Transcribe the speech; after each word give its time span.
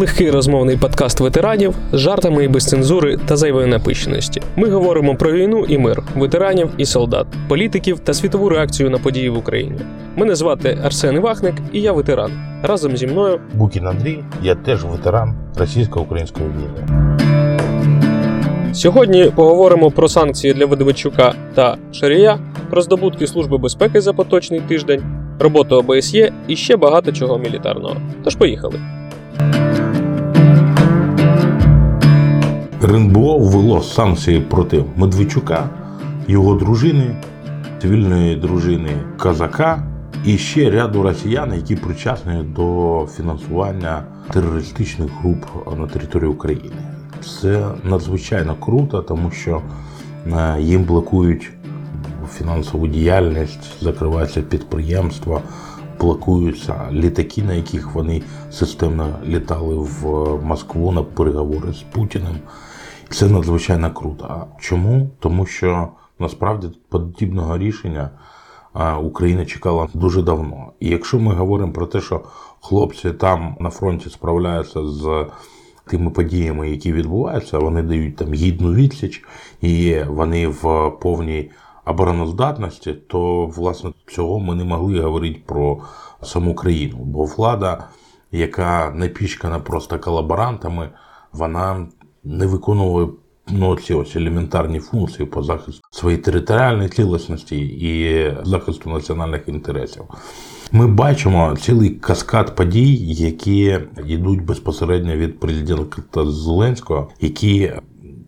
легкий 0.00 0.30
розмовний 0.30 0.76
подкаст 0.76 1.20
ветеранів 1.20 1.74
з 1.92 1.98
жартами 1.98 2.44
і 2.44 2.48
без 2.48 2.66
цензури 2.66 3.18
та 3.26 3.36
зайвої 3.36 3.66
напищеності. 3.66 4.42
Ми 4.56 4.68
говоримо 4.68 5.14
про 5.14 5.32
війну 5.32 5.64
і 5.68 5.78
мир, 5.78 6.02
ветеранів 6.16 6.70
і 6.76 6.86
солдат, 6.86 7.26
політиків 7.48 7.98
та 7.98 8.14
світову 8.14 8.48
реакцію 8.48 8.90
на 8.90 8.98
події 8.98 9.28
в 9.28 9.38
Україні. 9.38 9.78
Мене 10.16 10.34
звати 10.34 10.78
Арсен 10.84 11.16
Івахник, 11.16 11.54
і 11.72 11.80
я 11.80 11.92
ветеран. 11.92 12.32
Разом 12.62 12.96
зі 12.96 13.06
мною 13.06 13.40
Букін 13.54 13.86
Андрій, 13.86 14.24
я 14.42 14.54
теж 14.54 14.84
ветеран 14.84 15.34
російсько-української 15.56 16.48
війни. 16.48 16.86
Сьогодні 18.74 19.32
поговоримо 19.34 19.90
про 19.90 20.08
санкції 20.08 20.54
для 20.54 20.66
Видовичука 20.66 21.34
та 21.54 21.76
Шарія, 21.92 22.38
про 22.70 22.82
здобутки 22.82 23.26
Служби 23.26 23.58
безпеки 23.58 24.00
за 24.00 24.12
поточний 24.12 24.60
тиждень, 24.60 25.02
роботу 25.38 25.76
ОБСЄ 25.76 26.32
і 26.48 26.56
ще 26.56 26.76
багато 26.76 27.12
чого 27.12 27.38
мілітарного. 27.38 27.96
Тож 28.24 28.36
поїхали. 28.36 28.80
РНБО 32.82 33.38
ввело 33.38 33.82
санкції 33.82 34.40
проти 34.40 34.84
Медведчука, 34.96 35.68
його 36.28 36.54
дружини, 36.54 37.16
цивільної 37.82 38.36
дружини 38.36 38.90
Казака 39.18 39.82
і 40.24 40.38
ще 40.38 40.70
ряду 40.70 41.02
росіян, 41.02 41.54
які 41.54 41.76
причасні 41.76 42.42
до 42.42 43.06
фінансування 43.16 44.04
терористичних 44.32 45.10
груп 45.20 45.44
на 45.78 45.86
території 45.86 46.30
України. 46.30 46.76
Це 47.40 47.68
надзвичайно 47.84 48.54
круто, 48.54 49.02
тому 49.02 49.30
що 49.30 49.62
е, 50.26 50.56
їм 50.60 50.84
блокують 50.84 51.50
фінансову 52.32 52.86
діяльність, 52.86 53.82
закриваються 53.82 54.42
підприємства, 54.42 55.42
блокуються 56.00 56.74
літаки, 56.92 57.42
на 57.42 57.52
яких 57.52 57.94
вони 57.94 58.22
системно 58.50 59.08
літали 59.26 59.74
в 59.74 60.04
Москву 60.44 60.92
на 60.92 61.02
переговори 61.02 61.72
з 61.72 61.82
Путіним. 61.92 62.36
Це 63.10 63.28
надзвичайно 63.28 63.94
круто. 63.94 64.46
Чому? 64.60 65.10
Тому 65.18 65.46
що 65.46 65.88
насправді 66.18 66.68
подібного 66.88 67.58
рішення 67.58 68.10
Україна 69.02 69.46
чекала 69.46 69.88
дуже 69.94 70.22
давно. 70.22 70.72
І 70.80 70.88
якщо 70.88 71.18
ми 71.18 71.34
говоримо 71.34 71.72
про 71.72 71.86
те, 71.86 72.00
що 72.00 72.20
хлопці 72.60 73.10
там 73.10 73.56
на 73.60 73.70
фронті 73.70 74.10
справляються 74.10 74.86
з 74.86 75.26
тими 75.86 76.10
подіями, 76.10 76.70
які 76.70 76.92
відбуваються, 76.92 77.58
вони 77.58 77.82
дають 77.82 78.16
там 78.16 78.32
гідну 78.34 78.74
відсіч, 78.74 79.24
і 79.60 80.02
вони 80.08 80.48
в 80.48 80.90
повній 80.90 81.50
обороноздатності, 81.84 82.92
то 82.92 83.46
власне 83.46 83.90
цього 84.08 84.38
ми 84.40 84.54
не 84.54 84.64
могли 84.64 85.00
говорити 85.00 85.40
про 85.46 85.78
саму 86.22 86.54
країну. 86.54 86.96
Бо 86.98 87.24
влада, 87.24 87.84
яка 88.32 88.92
напічкана 88.94 89.58
просто 89.58 89.98
колаборантами, 89.98 90.88
вона 91.32 91.86
не 92.24 92.46
виконувала 92.46 93.08
ну, 93.48 93.76
ці 93.76 93.94
ось 93.94 94.16
елементарні 94.16 94.80
функції 94.80 95.26
по 95.26 95.42
захисту 95.42 95.80
своєї 95.90 96.22
територіальної 96.22 96.88
цілісності 96.88 97.56
і 97.58 98.24
захисту 98.44 98.90
національних 98.90 99.48
інтересів. 99.48 100.02
Ми 100.72 100.86
бачимо 100.86 101.56
цілий 101.60 101.90
каскад 101.90 102.56
подій, 102.56 102.96
які 103.14 103.78
йдуть 104.06 104.44
безпосередньо 104.44 105.16
від 105.16 105.40
президента 105.40 106.30
Зеленського, 106.30 107.08
які 107.20 107.72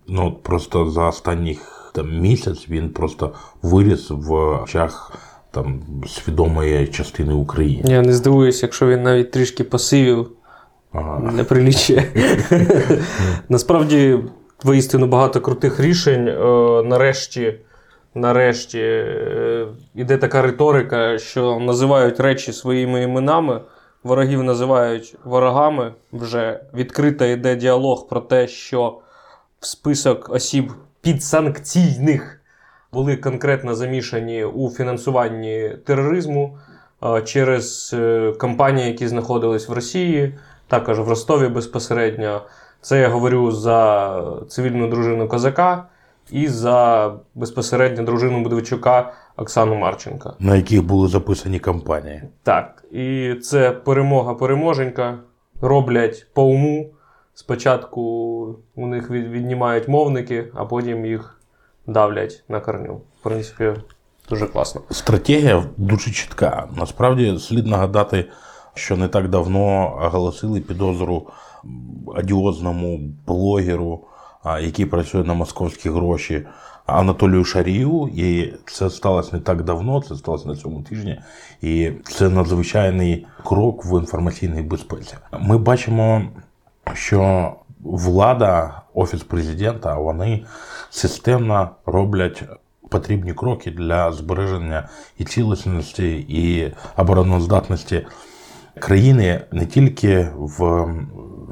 ну 0.09 0.33
просто 0.43 0.91
за 0.91 1.09
останніх 1.09 1.91
там 1.95 2.21
місяць 2.21 2.69
він 2.69 2.91
просто 2.91 3.33
виріс 3.63 4.11
в 4.11 4.33
очах 4.63 5.13
там 5.51 5.81
свідомої 6.09 6.87
частини 6.87 7.33
України. 7.33 7.93
Я 7.93 8.03
не 8.03 8.13
здивуюся, 8.13 8.67
якщо 8.67 8.87
він 8.87 9.03
навіть 9.03 9.31
трішки 9.31 9.65
посивів. 9.65 10.31
Ага. 10.93 11.33
Не 11.33 11.45
прилічує. 11.45 12.05
Насправді, 13.49 14.19
воістину 14.65 15.07
багато 15.07 15.41
крутих 15.41 15.81
рішень. 15.81 16.29
Е, 16.29 16.35
Нарешті, 16.85 17.55
нарешті 18.15 18.81
е, 18.81 19.67
іде 19.95 20.17
така 20.17 20.43
риторика, 20.43 21.19
що 21.19 21.59
називають 21.59 22.21
речі 22.21 22.53
своїми 22.53 23.03
іменами. 23.03 23.61
Ворогів 24.05 24.43
називають 24.43 25.17
ворогами. 25.25 25.93
Вже 26.13 26.61
відкрито 26.75 27.25
йде 27.25 27.57
діалог 27.57 28.09
про 28.09 28.21
те, 28.21 28.49
що 28.49 28.99
в 29.61 29.67
список 29.67 30.31
осіб 30.31 30.73
підсанкційних 31.01 32.41
були 32.93 33.17
конкретно 33.17 33.75
замішані 33.75 34.45
у 34.45 34.71
фінансуванні 34.71 35.77
тероризму 35.87 36.59
е, 37.05 37.23
через 37.23 37.97
компанії, 38.39 38.89
які 38.89 39.09
знаходились 39.09 39.69
в 39.69 39.73
Росії, 39.73 40.35
також 40.73 41.01
в 41.01 41.09
Ростові 41.09 41.49
безпосередньо. 41.49 42.43
Це 42.81 43.01
я 43.01 43.09
говорю 43.09 43.51
за 43.51 44.23
цивільну 44.49 44.89
дружину 44.89 45.29
козака 45.29 45.85
і 46.31 46.49
за 46.49 47.13
безпосередньо 47.35 48.05
дружину 48.05 48.43
Будовичука 48.43 49.13
Оксану 49.37 49.75
Марченка. 49.75 50.35
на 50.39 50.57
яких 50.57 50.83
були 50.85 51.09
записані 51.09 51.59
кампанії. 51.59 52.23
Так, 52.43 52.85
і 52.93 53.35
це 53.35 53.71
перемога 53.71 54.35
переможенька. 54.35 55.19
Роблять 55.61 56.27
по 56.35 56.43
уму. 56.45 56.91
Спочатку 57.35 58.03
у 58.75 58.87
них 58.87 59.11
віднімають 59.11 59.89
мовники, 59.89 60.49
а 60.55 60.65
потім 60.65 61.07
їх 61.07 61.41
давлять 61.87 62.45
на 62.49 62.61
корню. 62.61 63.01
В 63.21 63.23
принципі, 63.23 63.73
дуже 64.29 64.47
класно. 64.47 64.81
Стратегія 64.91 65.65
дуже 65.77 66.11
чітка. 66.11 66.69
Насправді 66.77 67.39
слід 67.39 67.67
нагадати, 67.67 68.25
що 68.75 68.97
не 68.97 69.09
так 69.09 69.29
давно 69.29 69.99
оголосили 70.03 70.61
підозру 70.61 71.27
одіозному 72.07 73.01
блогеру, 73.27 74.01
який 74.61 74.87
працює 74.87 75.25
на 75.25 75.35
московські 75.35 75.91
гроші. 75.91 76.47
Анатолію 76.87 77.45
Шарію, 77.45 78.11
і 78.15 78.53
це 78.67 78.91
сталося 78.91 79.31
не 79.33 79.41
так 79.41 79.63
давно, 79.63 80.03
це 80.03 80.17
сталося 80.17 80.49
на 80.49 80.57
цьому 80.57 80.83
тижні, 80.83 81.21
і 81.61 81.93
це 82.05 82.29
надзвичайний 82.29 83.27
крок 83.45 83.85
в 83.85 84.01
інформаційній 84.01 84.63
безпеці. 84.63 85.15
Ми 85.41 85.59
бачимо, 85.59 86.23
що 86.95 87.53
влада, 87.81 88.83
офіс 88.95 89.23
президента, 89.23 89.95
вони 89.95 90.45
системно 90.91 91.71
роблять 91.87 92.45
потрібні 92.89 93.35
кроки 93.35 93.71
для 93.71 94.13
збереження 94.13 94.89
і 95.19 95.25
цілісності, 95.25 96.27
і 96.29 96.73
обороноздатності 96.97 98.07
країни 98.79 99.41
не 99.53 99.67
тільки 99.67 100.29
в 100.37 100.87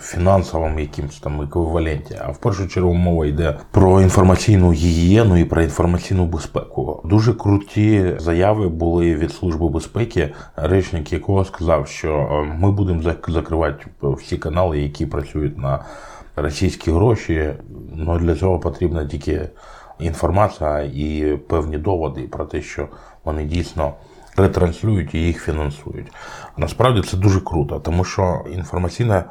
фінансовому 0.01 0.81
якимось 0.81 1.19
там 1.19 1.43
еквіваленті, 1.43 2.17
а 2.21 2.31
в 2.31 2.39
першу 2.39 2.69
чергу 2.69 2.95
мова 2.95 3.27
йде 3.27 3.59
про 3.71 4.03
інформаційну 4.03 4.73
гігієну 4.73 5.37
і 5.37 5.45
про 5.45 5.63
інформаційну 5.63 6.27
безпеку. 6.27 7.01
Дуже 7.05 7.35
круті 7.35 8.15
заяви 8.19 8.69
були 8.69 9.15
від 9.15 9.33
служби 9.33 9.69
безпеки, 9.69 10.31
речник 10.57 11.13
якого 11.13 11.45
сказав, 11.45 11.89
що 11.89 12.09
е, 12.15 12.57
ми 12.59 12.73
будемо 12.73 13.03
зак- 13.03 13.31
закривати 13.31 13.87
всі 14.03 14.37
канали, 14.37 14.81
які 14.81 15.07
працюють 15.07 15.59
на 15.59 15.85
російські 16.37 16.91
гроші. 16.91 17.51
Ну 17.95 18.19
для 18.19 18.35
цього 18.37 18.59
потрібна 18.59 19.07
тільки 19.07 19.49
інформація 19.99 20.81
і 20.83 21.37
певні 21.49 21.79
доводи 21.79 22.23
про 22.23 22.45
те, 22.45 22.63
що 22.63 22.89
вони 23.25 23.45
дійсно 23.45 23.93
ретранслюють 24.41 25.15
і 25.15 25.19
їх 25.19 25.45
фінансують. 25.45 26.07
А 26.57 26.61
Насправді 26.61 27.03
це 27.03 27.17
дуже 27.17 27.41
круто, 27.41 27.81
тому 27.81 28.05
що 28.05 28.45
інформаційна 28.53 29.25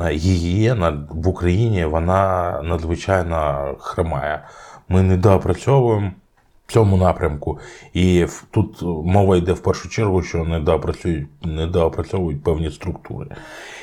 е, 0.00 0.10
гігієна 0.10 1.06
в 1.10 1.28
Україні 1.28 1.84
вона 1.84 2.60
надзвичайно 2.62 3.74
хромає. 3.78 4.44
Ми 4.88 5.02
недоопрацьовуємо 5.02 6.12
в 6.66 6.72
цьому 6.72 6.96
напрямку, 6.96 7.58
і 7.92 8.26
тут 8.50 8.82
мова 8.82 9.36
йде 9.36 9.52
в 9.52 9.60
першу 9.60 9.88
чергу, 9.88 10.22
що 10.22 10.44
недоопрацюють, 10.44 11.28
недоопрацьовують 11.44 12.42
певні 12.42 12.70
структури. 12.70 13.26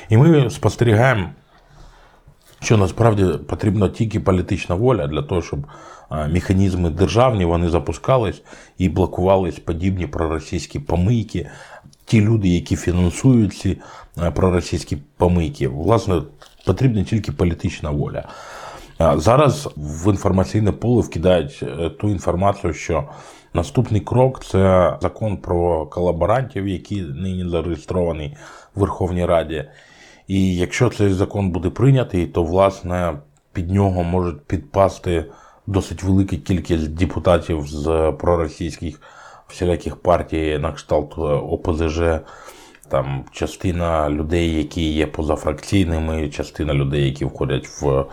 І 0.08 0.16
ми 0.16 0.50
спостерігаємо 0.50 1.28
що 2.62 2.76
насправді 2.76 3.24
потрібна 3.48 3.88
тільки 3.88 4.20
політична 4.20 4.74
воля 4.74 5.06
для 5.06 5.22
того, 5.22 5.42
щоб 5.42 5.60
механізми 6.10 6.90
державні 6.90 7.44
вони 7.44 7.70
запускались 7.70 8.42
і 8.78 8.88
блокувались 8.88 9.58
подібні 9.58 10.06
проросійські 10.06 10.78
помийки. 10.78 11.48
Ті 12.04 12.20
люди, 12.20 12.48
які 12.48 12.76
фінансують 12.76 13.54
ці 13.54 13.78
проросійські 14.34 14.98
помийки, 15.16 15.68
власне, 15.68 16.22
потрібна 16.66 17.04
тільки 17.04 17.32
політична 17.32 17.90
воля. 17.90 18.28
Зараз 19.16 19.68
в 19.76 20.10
інформаційне 20.10 20.72
поле 20.72 21.02
вкидають 21.02 21.60
е, 21.62 21.90
ту 21.90 22.08
інформацію, 22.08 22.72
що 22.72 23.08
наступний 23.54 24.00
крок 24.00 24.44
це 24.44 24.96
закон 25.02 25.36
про 25.36 25.86
колаборантів, 25.86 26.68
який 26.68 27.02
нині 27.02 27.48
зареєстрований 27.48 28.36
в 28.74 28.80
Верховній 28.80 29.26
Раді. 29.26 29.64
І 30.28 30.56
якщо 30.56 30.90
цей 30.90 31.12
закон 31.12 31.50
буде 31.50 31.70
прийнятий, 31.70 32.26
то 32.26 32.42
власне 32.42 33.12
під 33.52 33.70
нього 33.70 34.02
можуть 34.02 34.44
підпасти 34.44 35.24
досить 35.70 36.02
велика 36.02 36.36
кількість 36.36 36.94
депутатів 36.94 37.66
з 37.66 38.12
проросійських 38.18 39.00
всіляких 39.48 39.96
партій 39.96 40.58
на 40.58 40.72
кшталт 40.72 41.14
е, 41.18 41.20
ОПЗЖ 41.20 42.00
там 42.88 43.24
частина 43.32 44.10
людей, 44.10 44.54
які 44.54 44.92
є 44.92 45.06
позафракційними, 45.06 46.28
частина 46.28 46.74
людей, 46.74 47.04
які 47.04 47.24
входять 47.24 47.66
в 47.66 48.04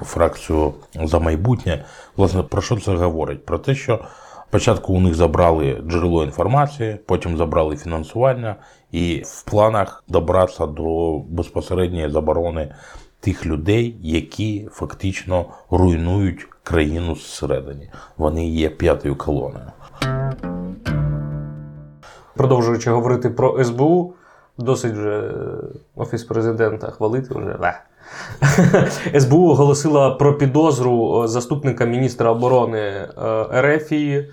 фракцію 0.00 0.74
за 1.04 1.18
майбутнє. 1.18 1.84
Власне, 2.16 2.42
про 2.42 2.62
що 2.62 2.76
це 2.76 2.94
говорить? 2.94 3.46
Про 3.46 3.58
те, 3.58 3.74
що 3.74 4.00
спочатку 4.48 4.94
у 4.94 5.00
них 5.00 5.14
забрали 5.14 5.82
джерело 5.86 6.24
інформації, 6.24 6.98
потім 7.06 7.36
забрали 7.36 7.76
фінансування, 7.76 8.56
і 8.92 9.22
в 9.26 9.42
планах 9.42 10.04
добратися 10.08 10.66
до 10.66 11.18
безпосередньої 11.18 12.10
заборони 12.10 12.74
тих 13.22 13.46
людей, 13.46 13.96
які 14.00 14.68
фактично 14.72 15.46
руйнують 15.70 16.48
країну 16.62 17.16
зсередині. 17.16 17.90
Вони 18.16 18.48
є 18.48 18.68
п'ятою 18.70 19.16
колоною. 19.16 19.66
Продовжуючи 22.36 22.90
говорити 22.90 23.30
про 23.30 23.64
СБУ, 23.64 24.14
досить 24.58 24.92
вже 24.92 25.20
е, 25.20 25.32
Офіс 25.96 26.24
президента 26.24 26.90
хвалити 26.90 27.34
вже. 27.34 27.56
СБУ 29.20 29.50
оголосила 29.50 30.10
про 30.10 30.38
підозру 30.38 31.22
е, 31.24 31.28
заступника 31.28 31.84
міністра 31.84 32.30
оборони 32.30 32.78
е, 32.78 33.08
е, 34.16 34.28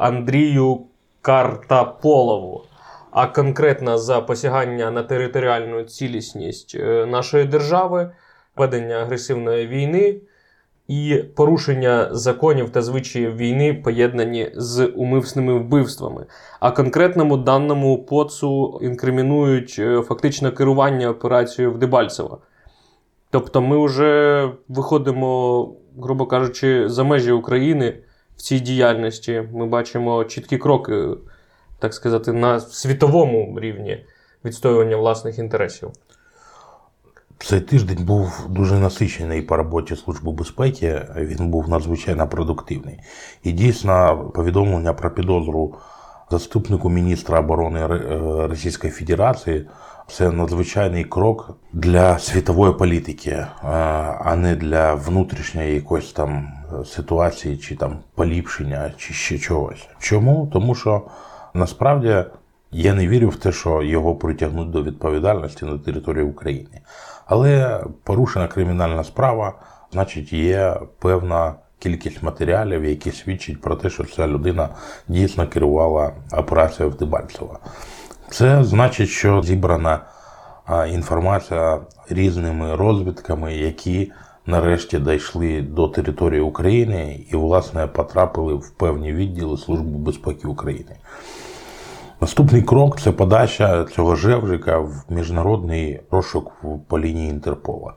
Андрію 0.00 0.80
Картаполову. 1.22 2.64
А 3.10 3.26
конкретно 3.26 3.98
за 3.98 4.20
посягання 4.20 4.90
на 4.90 5.02
територіальну 5.02 5.82
цілісність 5.82 6.76
е, 6.80 7.06
нашої 7.06 7.44
держави, 7.44 8.10
ведення 8.56 8.94
агресивної 8.94 9.66
війни 9.66 10.20
і 10.88 11.24
порушення 11.36 12.08
законів 12.12 12.70
та 12.70 12.82
звичаїв 12.82 13.36
війни, 13.36 13.74
поєднані 13.74 14.50
з 14.54 14.86
умисними 14.86 15.54
вбивствами. 15.54 16.26
А 16.60 16.70
конкретному 16.70 17.36
даному 17.36 18.04
поцу 18.04 18.80
інкримінують 18.82 19.76
е, 19.78 20.02
фактично 20.02 20.52
керування 20.52 21.10
операцією 21.10 21.72
в 21.74 21.78
Дебальцево. 21.78 22.38
Тобто 23.30 23.62
ми 23.62 23.84
вже 23.86 24.48
виходимо, 24.68 25.72
грубо 26.02 26.26
кажучи, 26.26 26.88
за 26.88 27.04
межі 27.04 27.32
України 27.32 27.98
в 28.36 28.42
цій 28.42 28.60
діяльності. 28.60 29.48
Ми 29.52 29.66
бачимо 29.66 30.24
чіткі 30.24 30.58
кроки, 30.58 31.08
так 31.80 31.94
сказати, 31.94 32.32
на 32.32 32.60
світовому 32.60 33.60
рівні 33.60 34.04
відстоювання 34.44 34.96
власних 34.96 35.38
інтересів. 35.38 35.90
Цей 37.38 37.60
тиждень 37.60 38.04
був 38.04 38.46
дуже 38.48 38.78
насичений 38.78 39.42
по 39.42 39.56
роботі 39.56 39.96
Служби 39.96 40.32
безпеки. 40.32 41.02
Він 41.16 41.50
був 41.50 41.68
надзвичайно 41.68 42.28
продуктивний. 42.28 43.00
І 43.42 43.52
дійсно, 43.52 44.24
повідомлення 44.34 44.92
про 44.92 45.10
підозру 45.10 45.74
заступнику 46.30 46.88
міністра 46.88 47.40
оборони 47.40 47.80
е, 47.80 47.86
Російської 48.46 48.92
Федерації 48.92 49.66
це 50.08 50.30
надзвичайний 50.30 51.04
крок 51.04 51.58
для 51.72 52.18
світової 52.18 52.74
політики, 52.74 53.30
е, 53.30 53.46
а 54.24 54.36
не 54.36 54.56
для 54.56 54.94
внутрішньої 54.94 55.74
якоїсь 55.74 56.12
там 56.12 56.48
ситуації, 56.84 57.56
чи 57.56 57.76
там 57.76 57.98
поліпшення, 58.14 58.92
чи 58.96 59.14
ще 59.14 59.38
чогось. 59.38 59.88
Чому? 59.98 60.48
Тому 60.52 60.74
що 60.74 61.02
насправді 61.54 62.24
я 62.72 62.94
не 62.94 63.08
вірю 63.08 63.28
в 63.28 63.36
те, 63.36 63.52
що 63.52 63.82
його 63.82 64.14
притягнуть 64.14 64.70
до 64.70 64.82
відповідальності 64.82 65.64
на 65.64 65.78
території 65.78 66.24
України. 66.24 66.80
Але 67.26 67.80
порушена 68.04 68.48
кримінальна 68.48 69.04
справа, 69.04 69.54
значить, 69.92 70.32
є 70.32 70.76
певна 70.98 71.54
кількість 71.78 72.22
матеріалів, 72.22 72.84
які 72.84 73.10
свідчать 73.10 73.60
про 73.60 73.76
те, 73.76 73.90
що 73.90 74.04
ця 74.04 74.26
людина 74.26 74.68
дійсно 75.08 75.48
керувала 75.48 76.12
операцією 76.32 76.94
в 76.94 76.98
Дебальцево. 76.98 77.58
Це 78.30 78.64
значить, 78.64 79.08
що 79.08 79.42
зібрана 79.42 80.00
інформація 80.88 81.80
різними 82.08 82.76
розвідками, 82.76 83.54
які 83.54 84.12
нарешті 84.50 84.98
дійшли 84.98 85.62
до 85.62 85.88
території 85.88 86.40
України 86.40 87.26
і, 87.32 87.36
власне, 87.36 87.86
потрапили 87.86 88.54
в 88.54 88.70
певні 88.70 89.12
відділи 89.12 89.56
Служби 89.56 89.98
безпеки 89.98 90.48
України. 90.48 90.96
Наступний 92.20 92.62
крок 92.62 93.00
це 93.00 93.12
подача 93.12 93.84
цього 93.84 94.16
жевжика 94.16 94.78
в 94.78 95.04
міжнародний 95.08 96.00
розшук 96.10 96.52
по 96.88 96.98
лінії 96.98 97.30
Інтерпола. 97.30 97.94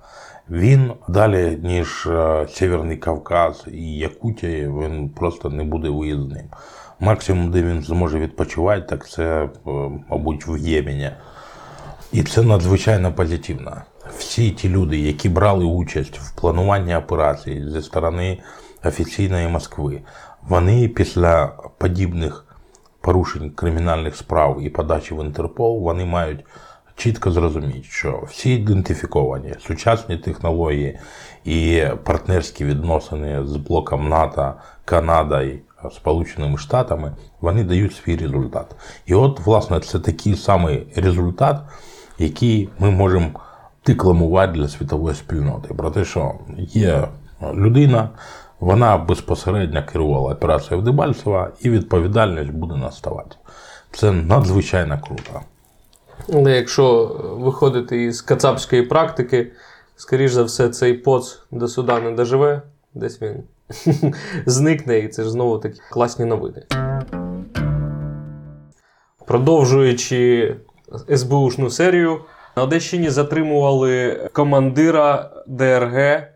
Він 0.50 0.92
далі, 1.08 1.60
ніж 1.64 2.08
е, 2.08 2.48
Северний 2.50 2.98
Кавказ 2.98 3.66
і 3.72 3.96
Якутія, 3.96 4.70
він 4.70 5.10
просто 5.10 5.50
не 5.50 5.64
буде 5.64 5.90
виїзним. 5.90 6.46
Максимум, 7.00 7.52
де 7.52 7.64
він 7.64 7.82
зможе 7.82 8.20
відпочивати, 8.20 8.82
так 8.82 9.10
це, 9.10 9.44
е, 9.44 9.50
мабуть, 10.10 10.48
в 10.48 10.58
Ємені. 10.58 11.10
І 12.12 12.24
це 12.24 12.42
надзвичайно 12.42 13.14
позитивно. 13.14 13.82
Всі 14.10 14.52
ті 14.52 14.70
люди, 14.70 15.00
які 15.00 15.30
брали 15.30 15.66
участь 15.66 16.20
в 16.20 16.36
плануванні 16.36 16.96
операції 16.96 17.70
зі 17.70 17.82
сторони 17.82 18.40
офіційної 18.84 19.48
Москви, 19.48 20.02
вони 20.42 20.88
після 20.88 21.48
подібних 21.78 22.46
порушень 23.02 23.50
кримінальних 23.50 24.16
справ 24.16 24.62
і 24.62 24.70
подачі 24.70 25.14
в 25.14 25.26
Інтерпол, 25.26 25.82
вони 25.82 26.06
мають 26.06 26.46
чітко 26.96 27.32
зрозуміти, 27.32 27.84
що 27.84 28.24
всі 28.28 28.56
ідентифіковані 28.56 29.54
сучасні 29.68 30.18
технології 30.18 31.00
і 31.46 31.84
партнерські 32.04 32.66
відносини 32.66 33.46
з 33.46 33.56
блоком 33.56 34.10
НАТО, 34.10 34.54
Канадою, 34.86 35.60
Сполученими 35.92 36.58
Штатами, 36.58 37.16
вони 37.42 37.64
дають 37.64 37.96
свій 37.96 38.18
результат. 38.18 38.76
І 39.06 39.14
от, 39.14 39.40
власне, 39.40 39.80
це 39.80 40.00
такий 40.00 40.36
самий 40.36 40.88
результат, 40.96 41.62
який 42.20 42.70
ми 42.80 42.92
можемо 42.92 43.32
декламувати 43.86 44.54
для 44.54 44.68
світової 44.68 45.16
спільноти. 45.16 45.74
Про 45.74 45.92
те, 45.92 46.06
що 46.06 46.34
є 46.58 47.08
людина, 47.54 48.10
вона 48.60 48.98
безпосередньо 48.98 49.84
керувала 49.92 50.34
операцією 50.34 50.82
в 50.82 50.86
Дебальцево, 50.86 51.48
і 51.62 51.70
відповідальність 51.70 52.52
буде 52.52 52.76
наставати. 52.76 53.36
Це 53.92 54.12
надзвичайно 54.12 55.00
круто. 55.02 55.42
Але 56.34 56.52
якщо 56.52 57.06
виходити 57.40 58.04
із 58.04 58.22
кацапської 58.22 58.82
практики, 58.84 59.52
скоріш 59.96 60.32
за 60.32 60.44
все, 60.44 60.70
цей 60.70 60.94
поц 60.94 61.40
до 61.52 61.68
суда 61.68 62.00
не 62.00 62.12
доживе, 62.12 62.62
десь 62.94 63.22
він 63.22 63.44
зникне, 64.46 65.00
і 65.00 65.08
це 65.08 65.24
ж 65.24 65.30
знову 65.30 65.58
такі 65.58 65.80
класні 65.92 66.26
новини. 66.26 66.64
Продовжуючи 69.26 70.56
СБУшну 71.16 71.70
серію, 71.70 72.20
на 72.56 72.64
Одещині 72.64 73.10
затримували 73.10 74.30
командира 74.34 75.32
ДРГ, 75.48 75.96
е, 75.96 76.28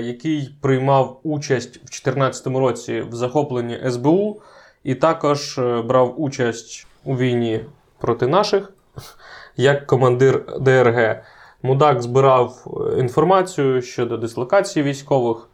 який 0.00 0.58
приймав 0.60 1.20
участь 1.22 1.76
в 1.76 1.80
2014 1.80 2.46
році 2.46 3.00
в 3.00 3.14
захопленні 3.14 3.90
СБУ, 3.90 4.40
і 4.84 4.94
також 4.94 5.58
е, 5.58 5.82
брав 5.82 6.20
участь 6.20 6.86
у 7.04 7.16
війні 7.16 7.64
проти 7.98 8.26
наших 8.26 8.72
як 9.56 9.86
командир 9.86 10.44
ДРГ. 10.60 11.22
Мудак 11.62 12.02
збирав 12.02 12.64
е, 12.66 13.00
інформацію 13.00 13.82
щодо 13.82 14.16
дислокації 14.16 14.82
військових, 14.82 15.48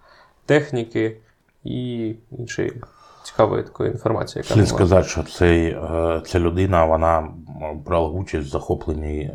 техніки 0.47 1.17
і 1.65 2.15
іншої 2.39 2.73
цікавої 3.25 3.63
такої 3.63 3.91
інформації. 3.91 4.43
Яка 4.45 4.55
Слід 4.55 4.69
сказати, 4.69 5.09
що 5.09 5.23
цей, 5.23 5.67
е, 5.67 6.23
ця 6.27 6.41
людина 6.41 6.85
вона 6.85 7.29
брала 7.87 8.09
участь 8.09 8.49
в 8.49 8.51
захопленні 8.51 9.19
е, 9.21 9.33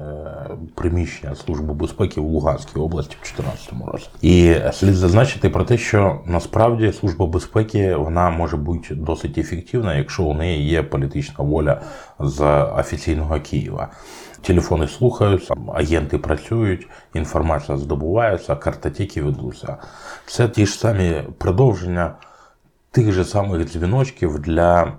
приміщення 0.76 1.36
Служби 1.36 1.74
безпеки 1.74 2.22
в 2.22 2.24
Луганській 2.24 2.80
області 2.80 3.16
в 3.22 3.36
2014 3.36 3.92
році. 3.92 4.10
І 4.22 4.56
слід 4.74 4.96
зазначити 4.96 5.50
про 5.50 5.64
те, 5.64 5.78
що 5.78 6.20
насправді 6.26 6.94
Служба 6.94 7.26
безпеки 7.26 7.96
вона 7.96 8.30
може 8.30 8.58
бути 8.58 8.96
досить 8.96 9.38
ефективна, 9.38 9.96
якщо 9.96 10.24
у 10.24 10.34
неї 10.34 10.70
є 10.70 10.84
політична 10.84 11.46
воля 11.46 11.82
з 12.20 12.64
офіційного 12.64 13.40
Києва. 13.40 13.90
Телефони 14.42 14.88
слухаються, 14.88 15.56
агенти 15.74 16.18
працюють, 16.18 16.88
інформація 17.14 17.78
здобувається, 17.78 18.56
картотеки 18.56 19.22
ведуться. 19.22 19.78
Це 20.26 20.50
ті 20.50 20.66
ж 20.66 20.74
самі 20.74 21.24
продовження 21.38 22.14
тих 22.92 23.12
же 23.12 23.26
самих 23.26 23.72
дзвіночків 23.72 24.40
для 24.40 24.94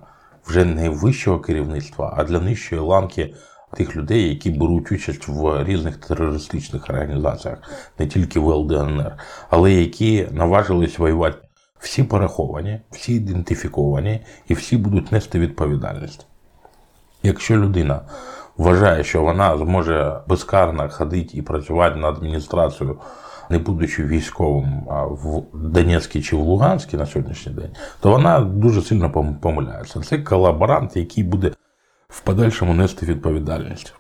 вже 0.47 0.65
не 0.65 0.89
вищого 0.89 1.41
керівництва, 1.41 2.15
а 2.17 2.25
для 2.25 2.41
нижчої 2.41 2.81
ланки 2.81 3.35
тих 3.75 3.97
людей, 3.97 4.29
які 4.29 4.51
беруть 4.51 4.93
участь 4.93 5.29
в 5.29 5.65
різних 5.65 5.97
терористичних 5.97 6.91
організаціях, 6.91 7.59
не 7.99 8.07
тільки 8.07 8.41
в 8.41 8.49
ЛДНР, 8.49 9.13
але 9.51 9.73
які 9.73 10.29
наважились 10.31 10.99
воювати. 10.99 11.39
Всі 11.79 12.03
пораховані, 12.03 12.81
всі 12.91 13.15
ідентифіковані 13.15 14.27
і 14.49 14.55
всі 14.55 14.77
будуть 14.77 15.13
нести 15.13 15.39
відповідальність. 15.39 16.27
Якщо 17.23 17.57
людина 17.57 18.01
вважає, 18.57 19.05
що 19.05 19.23
вона 19.23 19.59
зможе 19.59 20.21
безкарно 20.29 20.89
ходити 20.89 21.39
і 21.39 21.43
працювати 21.43 21.97
на 21.97 22.09
адміністрацію, 22.09 22.99
не 23.51 23.59
будучи 23.59 24.05
військовим 24.05 24.83
в 25.11 25.43
Донецькій 25.55 26.23
чи 26.23 26.37
в 26.37 26.41
Луганській 26.41 26.97
на 26.97 27.07
сьогоднішній 27.07 27.53
день, 27.53 27.71
то 28.01 28.11
вона 28.11 28.41
дуже 28.41 28.83
сильно 28.83 29.37
помиляється. 29.41 30.01
Це 30.01 30.19
колаборант, 30.19 30.97
який 30.97 31.25
буде 31.25 31.53
в 32.09 32.21
подальшому 32.21 32.75
нести 32.75 33.07
відповідальність. 33.07 33.95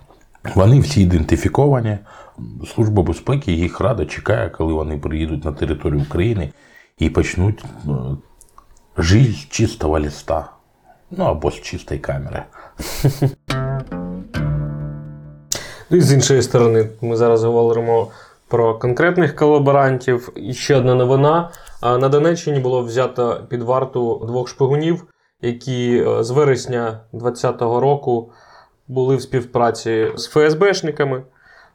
Вони 0.55 0.81
всі 0.81 1.03
ідентифіковані. 1.03 1.99
Служба 2.75 3.03
безпеки 3.03 3.53
їх 3.53 3.81
рада 3.81 4.05
чекає, 4.05 4.51
коли 4.51 4.73
вони 4.73 4.99
приїдуть 4.99 5.45
на 5.45 5.53
територію 5.53 6.03
України 6.03 6.53
і 6.99 7.11
почнуть 7.11 7.65
е, 7.65 7.91
жити 8.99 9.33
з 9.33 9.49
чистого 9.49 10.01
листа. 10.01 10.51
Ну 11.11 11.25
або 11.25 11.51
з 11.51 11.61
чистої 11.61 12.01
камери. 12.01 12.43
Ну 15.91 15.97
і 15.97 16.01
з 16.01 16.13
іншої 16.13 16.43
сторони, 16.43 16.89
ми 17.01 17.17
зараз 17.17 17.45
говоримо 17.45 18.09
про 18.51 18.79
конкретних 18.79 19.37
колаборантів. 19.37 20.33
І 20.37 20.55
ще 20.55 20.77
одна 20.77 20.95
новина. 20.95 21.51
На 21.83 22.09
Донеччині 22.09 22.61
було 22.61 22.83
взято 22.83 23.47
під 23.49 23.63
варту 23.63 24.25
двох 24.27 24.49
шпигунів, 24.49 25.05
які 25.43 26.05
е, 26.09 26.25
з 26.25 26.31
вересня 26.31 27.01
2020 27.13 27.61
року 27.63 28.33
були 28.89 29.17
в 29.17 29.23
співпраці 29.23 30.13
з 30.17 30.27
ФСБшниками. 30.27 31.23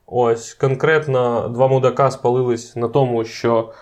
Ось 0.06 0.54
конкретно 0.54 1.50
два 1.50 1.68
мудака 1.68 2.12
спалились 2.12 2.76
на 2.76 2.88
тому, 2.88 3.24
що 3.26 3.74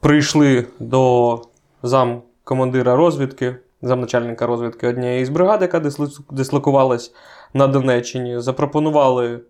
прийшли 0.00 0.66
до 0.78 1.40
зам 1.82 2.22
командира 2.44 2.96
розвідки, 2.96 3.56
замначальника 3.82 4.46
розвідки 4.46 4.88
однієї 4.88 5.24
з 5.24 5.28
бригад, 5.28 5.62
яка 5.62 5.78
дисло- 5.80 6.20
дислокувалась 6.30 7.12
на 7.54 7.66
Донеччині, 7.66 8.40
запропонували 8.40 9.40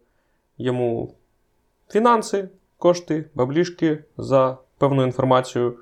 йому 0.59 1.15
фінанси, 1.89 2.49
кошти, 2.79 3.25
баблішки 3.35 4.05
за 4.19 4.57
певну 4.79 5.03
інформацію. 5.03 5.77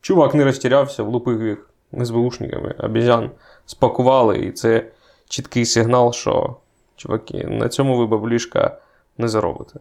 Чувак 0.00 0.34
не 0.34 0.44
розтірявся, 0.44 1.02
влупив 1.02 1.46
їх 1.46 1.70
СБУшниками, 2.04 2.74
обізян 2.78 3.30
спакували, 3.66 4.38
і 4.38 4.52
це 4.52 4.86
чіткий 5.28 5.64
сигнал, 5.64 6.12
що 6.12 6.56
чуваки, 6.96 7.44
на 7.44 7.68
цьому 7.68 7.98
ви 7.98 8.06
баблішка 8.06 8.78
не 9.18 9.28
заробите. 9.28 9.80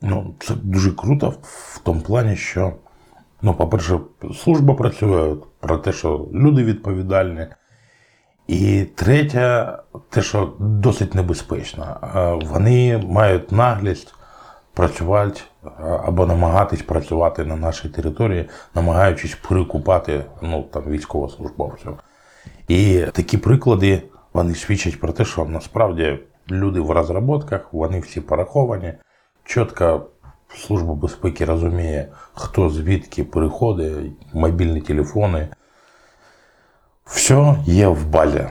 Ну, 0.00 0.34
це 0.40 0.54
дуже 0.54 0.92
круто 0.92 1.34
в 1.42 1.80
тому 1.84 2.00
плані, 2.00 2.36
що, 2.36 2.72
ну, 3.42 3.54
по-перше, 3.54 4.00
служба 4.34 4.74
працює 4.74 5.36
про 5.60 5.78
те, 5.78 5.92
що 5.92 6.28
люди 6.32 6.64
відповідальні. 6.64 7.46
І 8.46 8.84
третє, 8.94 9.72
те, 10.10 10.22
що 10.22 10.52
досить 10.58 11.14
небезпечно. 11.14 11.96
Е, 12.16 12.46
Вони 12.46 12.98
мають 12.98 13.52
наглість 13.52 14.14
працювати 14.76 15.40
або 16.04 16.26
намагатись 16.26 16.82
працювати 16.82 17.44
на 17.44 17.56
нашій 17.56 17.88
території, 17.88 18.48
намагаючись 18.74 19.34
перекупати 19.34 20.24
ну, 20.42 20.62
там, 20.62 20.82
військовослужбовців. 20.86 21.92
І 22.68 23.00
такі 23.12 23.38
приклади 23.38 24.02
вони 24.32 24.54
свідчать 24.54 25.00
про 25.00 25.12
те, 25.12 25.24
що 25.24 25.44
насправді 25.44 26.18
люди 26.50 26.80
в 26.80 26.90
розробках, 26.90 27.72
вони 27.72 28.00
всі 28.00 28.20
пораховані. 28.20 28.92
Чітко 29.44 30.06
Служба 30.54 30.94
безпеки 30.94 31.44
розуміє, 31.44 32.08
хто 32.34 32.70
звідки 32.70 33.24
переходить, 33.24 34.12
мобільні 34.32 34.80
телефони. 34.80 35.48
Все 37.04 37.56
є 37.64 37.88
в 37.88 38.06
базі. 38.06 38.46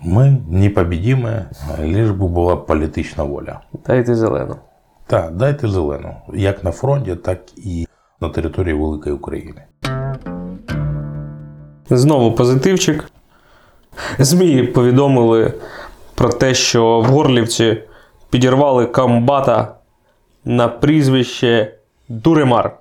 Ми 0.00 0.38
непобідімі, 0.50 1.30
лиш 1.78 2.10
би 2.10 2.28
була 2.28 2.56
політична 2.56 3.24
воля. 3.24 3.60
Дайте 3.86 4.14
зелену. 4.14 4.56
Так, 5.06 5.36
дайте 5.36 5.68
зелену, 5.68 6.14
як 6.34 6.64
на 6.64 6.70
фронті, 6.72 7.14
так 7.16 7.38
і 7.56 7.86
на 8.20 8.28
території 8.28 8.74
Великої 8.74 9.14
України. 9.14 9.62
Знову 11.90 12.32
позитивчик. 12.32 13.10
ЗМІ 14.18 14.62
повідомили 14.62 15.52
про 16.14 16.28
те, 16.28 16.54
що 16.54 17.00
в 17.00 17.04
Горлівці 17.04 17.82
підірвали 18.30 18.86
комбата 18.86 19.74
на 20.44 20.68
прізвище 20.68 21.74
Дуремар. 22.08 22.76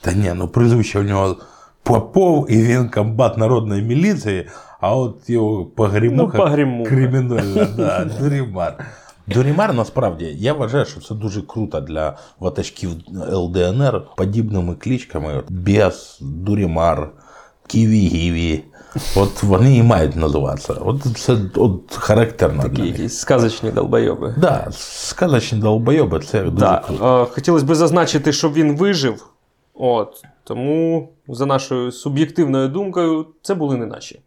Та 0.00 0.12
ні, 0.12 0.32
ну 0.34 0.48
прізвище 0.48 1.00
у 1.00 1.02
нього 1.02 1.36
Попов, 1.82 2.50
і 2.52 2.62
він 2.62 2.88
комбат 2.88 3.38
народної 3.38 3.82
міліції, 3.82 4.48
а 4.80 4.96
от 4.96 5.30
його 5.30 5.64
погрімуха 5.64 6.38
Ну, 6.38 6.44
погрімуха. 6.44 6.90
кримінальна, 6.90 7.66
да, 7.76 8.04
Дурімар. 8.20 8.84
Дурімар 9.26 9.74
насправді 9.74 10.36
я 10.38 10.52
вважаю, 10.52 10.84
що 10.84 11.00
це 11.00 11.14
дуже 11.14 11.42
круто 11.42 11.80
для 11.80 12.16
ватажків 12.40 12.90
ЛДНР 13.32 14.02
подібними 14.16 14.74
кличками. 14.74 15.42
Бес, 15.48 16.18
Дурімар, 16.20 17.10
Ківі-Гіві. 17.66 18.60
От 19.16 19.42
вони 19.42 19.76
і 19.76 19.82
мають 19.82 20.16
називатися. 20.16 20.72
От 20.72 21.02
це 21.16 21.36
от 21.56 21.94
характерно 21.94 22.62
Такі 22.62 22.74
для 22.74 22.82
них. 22.84 22.98
якісь 22.98 23.18
сказочні 23.18 23.70
долбойоби. 23.70 24.34
Да, 24.38 24.68
сказочні 24.72 25.58
долбойоби 25.58 26.20
це 26.20 26.42
дуже 26.44 26.56
Так, 26.66 26.86
круто. 26.86 27.28
хотілося 27.32 27.66
б 27.66 27.74
зазначити, 27.74 28.32
щоб 28.32 28.52
він 28.52 28.76
вижив. 28.76 29.26
От, 29.74 30.22
тому, 30.44 31.08
за 31.28 31.46
нашою 31.46 31.92
суб'єктивною 31.92 32.68
думкою, 32.68 33.26
це 33.42 33.54
були 33.54 33.76
не 33.76 33.86
наші. 33.86 34.20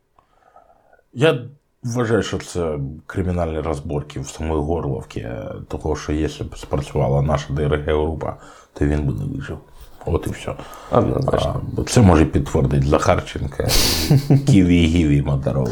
Я 1.13 1.39
вважаю, 1.85 2.23
що 2.23 2.37
це 2.37 2.79
кримінальні 3.05 3.59
розборки 3.59 4.19
в 4.19 4.27
самої 4.27 4.61
Горловці, 4.61 5.27
того, 5.67 5.95
що 5.95 6.13
якщо 6.13 6.43
б 6.43 6.57
спрацювала 6.57 7.21
наша 7.21 7.53
ДРГ 7.53 7.83
група, 7.85 8.37
то 8.73 8.85
він 8.85 9.03
би 9.03 9.13
не 9.13 9.25
вижив. 9.25 9.57
От 10.05 10.27
і 10.27 10.29
все. 10.29 10.53
Однозначно. 10.91 11.61
А, 11.77 11.83
це 11.83 12.01
може 12.01 12.25
підтвердити 12.25 12.87
Захарченка, 12.87 13.67
Ківі 14.47 14.85
Гіві 14.85 15.21
Моторові. 15.21 15.71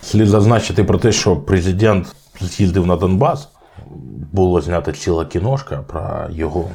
Слід 0.00 0.28
зазначити 0.28 0.84
про 0.84 0.98
те, 0.98 1.12
що 1.12 1.36
президент 1.36 2.16
з'їздив 2.40 2.86
на 2.86 2.96
Донбас. 2.96 3.48
Було 4.32 4.60
знято 4.60 4.92
ціла 4.92 5.26
кіношка 5.26 5.76
про 5.76 6.26
його 6.30 6.68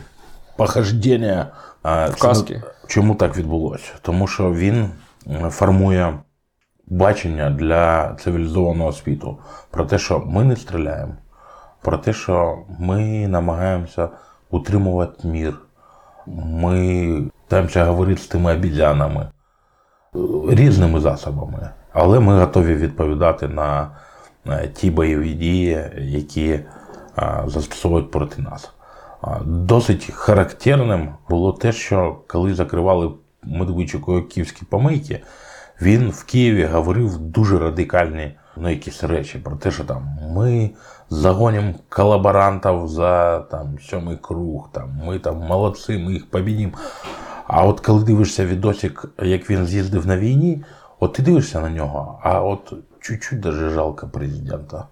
похождення. 0.57 1.47
В 1.83 2.15
каски. 2.19 2.63
Чому 2.87 3.15
так 3.15 3.37
відбулося? 3.37 3.91
Тому 4.01 4.27
що 4.27 4.53
він 4.53 4.89
е, 5.27 5.49
формує 5.49 6.19
бачення 6.91 7.49
для 7.49 8.13
цивілізованого 8.13 8.91
світу 8.91 9.37
про 9.71 9.85
те, 9.85 9.97
що 9.97 10.19
ми 10.19 10.43
не 10.43 10.55
стріляємо, 10.55 11.13
про 11.81 11.97
те, 11.97 12.13
що 12.13 12.57
ми 12.79 13.27
намагаємося 13.27 14.09
утримувати 14.49 15.27
мір. 15.27 15.53
Ми 16.27 17.07
намагаємося 17.49 17.85
говорити 17.85 18.21
з 18.21 18.27
тими 18.27 18.55
обізянами 18.55 19.21
е, 19.21 20.19
різними 20.49 20.99
засобами, 20.99 21.69
але 21.93 22.19
ми 22.19 22.39
готові 22.39 22.75
відповідати 22.75 23.47
на 23.47 23.91
е, 24.47 24.67
ті 24.67 24.91
бойові 24.91 25.33
дії, 25.33 25.83
які 25.97 26.49
е, 26.49 26.63
застосовують 27.45 28.11
проти 28.11 28.41
нас. 28.41 28.71
Досить 29.45 30.11
характерним 30.13 31.13
було 31.29 31.53
те, 31.53 31.71
що 31.71 32.17
коли 32.27 32.53
закривали 32.53 33.11
Медведчукою 33.43 34.27
київські 34.27 34.65
помийки, 34.65 35.21
він 35.81 36.09
в 36.09 36.23
Києві 36.23 36.65
говорив 36.65 37.17
дуже 37.17 37.59
радикальні 37.59 38.35
ну, 38.57 38.69
якісь 38.69 39.03
речі 39.03 39.37
про 39.37 39.55
те, 39.55 39.71
що 39.71 39.83
там 39.83 40.17
ми 40.35 40.71
загонимо 41.09 41.73
колаборантів 41.89 42.87
за 42.87 43.39
там 43.39 43.77
сьомий 43.89 44.17
круг, 44.21 44.69
там 44.71 45.01
ми 45.05 45.19
там 45.19 45.37
молодці, 45.37 45.97
ми 45.97 46.13
їх 46.13 46.29
побідімо. 46.29 46.73
А 47.47 47.65
от 47.65 47.79
коли 47.79 48.03
дивишся 48.03 48.45
відосик, 48.45 49.05
як 49.21 49.49
він 49.49 49.65
з'їздив 49.65 50.07
на 50.07 50.17
війні, 50.17 50.63
от 50.99 51.13
ти 51.13 51.23
дивишся 51.23 51.59
на 51.59 51.69
нього, 51.69 52.19
а 52.23 52.41
от 52.41 52.73
чуть-чуть 52.99 53.39
даже 53.39 53.69
жалко 53.69 54.07
президента. 54.07 54.87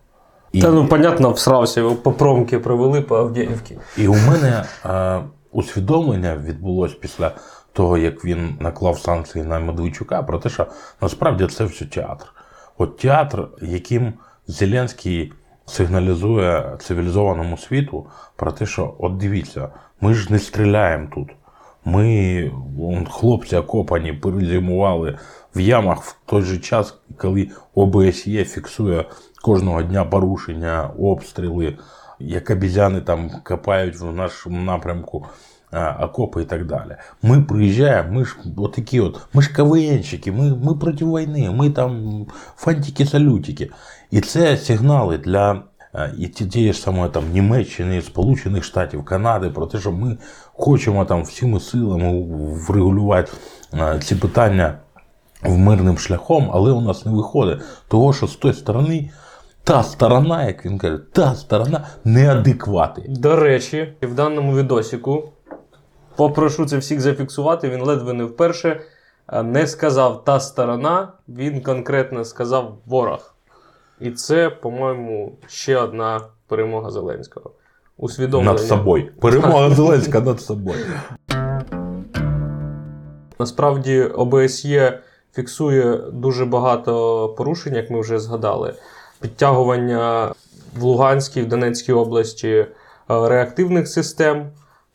І, 0.52 0.62
Та 0.62 0.72
ну, 0.72 0.88
понятно, 0.88 1.32
всрався, 1.32 1.80
його 1.80 1.96
по 1.96 2.12
промки 2.12 2.60
провели 2.60 3.02
по 3.02 3.18
Авдіївці. 3.18 3.78
і 3.98 4.08
у 4.08 4.14
мене 4.14 4.64
е, 4.86 5.20
усвідомлення 5.52 6.36
відбулось 6.36 6.94
після 6.94 7.32
того, 7.74 7.98
як 7.98 8.26
він 8.26 8.58
наклав 8.60 9.00
санкції 9.00 9.46
на 9.46 9.60
Медведчука, 9.60 10.24
про 10.24 10.40
те, 10.40 10.50
що 10.50 10.68
насправді 11.02 11.48
це 11.48 11.64
все 11.64 11.86
театр. 11.86 12.26
От 12.78 12.98
театр, 12.98 13.48
яким 13.62 14.14
Зеленський 14.48 15.34
сигналізує 15.66 16.78
цивілізованому 16.80 17.58
світу 17.58 18.06
про 18.36 18.52
те, 18.52 18.66
що 18.66 18.96
от 19.00 19.18
дивіться, 19.18 19.70
ми 20.02 20.14
ж 20.14 20.34
не 20.34 20.40
стріляємо 20.40 21.08
тут. 21.16 21.30
Ми, 21.86 22.52
вон, 22.78 23.06
хлопці 23.06 23.56
окопані, 23.56 24.14
перезимували 24.14 25.18
в 25.56 25.60
ямах 25.60 26.04
в 26.04 26.16
той 26.26 26.42
же 26.42 26.58
час, 26.58 26.98
коли 27.18 27.50
ОБСЄ 27.74 28.46
фіксує 28.46 29.06
кожного 29.42 29.84
дня 29.84 30.06
порушення, 30.06 30.92
обстріли, 31.00 31.78
як 32.20 32.50
обізяни 32.50 33.02
там 33.02 33.32
копають 33.44 34.00
в 34.00 34.12
нашому 34.12 34.62
напрямку 34.62 35.26
а, 35.72 36.06
окопи 36.06 36.42
і 36.42 36.46
так 36.46 36.66
далі. 36.66 36.96
Ми 37.22 37.42
приїжджаємо, 37.42 38.12
ми 38.12 38.26
ж 38.26 38.38
отакі 38.58 39.00
от, 39.00 39.22
ми 39.34 39.42
ж 39.42 39.54
КВНщики, 39.54 40.32
ми, 40.32 40.56
ми 40.56 40.76
проти 40.76 41.06
війни, 41.06 41.52
ми 41.52 41.70
там 41.70 42.26
фантики-салютики. 42.58 43.70
І 44.12 44.22
це 44.22 44.58
сигнали 44.58 45.18
для 45.18 45.64
і 46.18 46.28
тієї 46.28 46.74
ж 46.74 46.80
самої 46.80 47.12
там 47.12 47.24
Німеччини, 47.34 48.02
Сполучених 48.02 48.64
Штатів, 48.64 49.06
Канади 49.06 49.50
про 49.50 49.66
те, 49.66 49.80
що 49.80 49.92
ми 49.92 50.18
хочемо 50.54 51.06
там 51.06 51.24
всіми 51.24 51.60
силами 51.60 52.26
врегулювати 52.68 53.32
ці 54.04 54.16
питання 54.16 54.78
в 55.44 55.58
мирним 55.58 55.98
шляхом, 55.98 56.50
але 56.54 56.72
у 56.72 56.82
нас 56.82 57.06
не 57.06 57.12
виходить. 57.12 57.60
Того, 57.88 58.14
що 58.14 58.28
з 58.28 58.36
тої 58.36 58.54
сторони, 58.54 59.12
та 59.64 59.84
сторона, 59.84 60.46
як 60.46 60.66
він 60.66 60.78
каже, 60.78 60.98
та 61.14 61.36
сторона 61.36 61.88
неадеквати. 62.04 63.06
До 63.10 63.36
речі, 63.36 63.94
в 64.02 64.14
даному 64.14 64.58
відосіку 64.58 65.32
попрошу 66.20 66.66
це 66.66 66.78
всіх 66.78 67.02
зафіксувати. 67.02 67.70
Він 67.70 67.82
ледве 67.82 68.14
не 68.14 68.24
вперше 68.24 68.82
не 69.44 69.68
сказав 69.68 70.24
та 70.24 70.40
сторона, 70.40 71.14
він 71.30 71.62
конкретно 71.62 72.26
сказав 72.26 72.78
ворог. 72.86 73.34
І 74.00 74.12
це, 74.12 74.50
по-моєму, 74.50 75.32
ще 75.48 75.78
одна 75.78 76.22
перемога 76.48 76.92
Зеленського. 76.92 77.52
Усвідомлення. 77.98 78.52
Над 78.52 78.62
собою. 78.62 79.12
Перемога 79.22 79.70
Зеленська 79.70 80.20
над 80.20 80.42
собою. 80.42 80.86
Насправді 83.40 84.02
ОБСЄ 84.02 85.00
фіксує 85.36 85.98
дуже 86.14 86.46
багато 86.46 87.30
порушень, 87.38 87.76
як 87.76 87.90
ми 87.90 88.02
вже 88.02 88.20
згадали. 88.20 88.74
Підтягування 89.22 90.34
в 90.78 90.84
Луганській, 90.84 91.42
в 91.42 91.48
Донецькій 91.48 91.94
області 91.94 92.50
е, 92.50 92.68
реактивних 93.08 93.88
систем, 93.88 94.50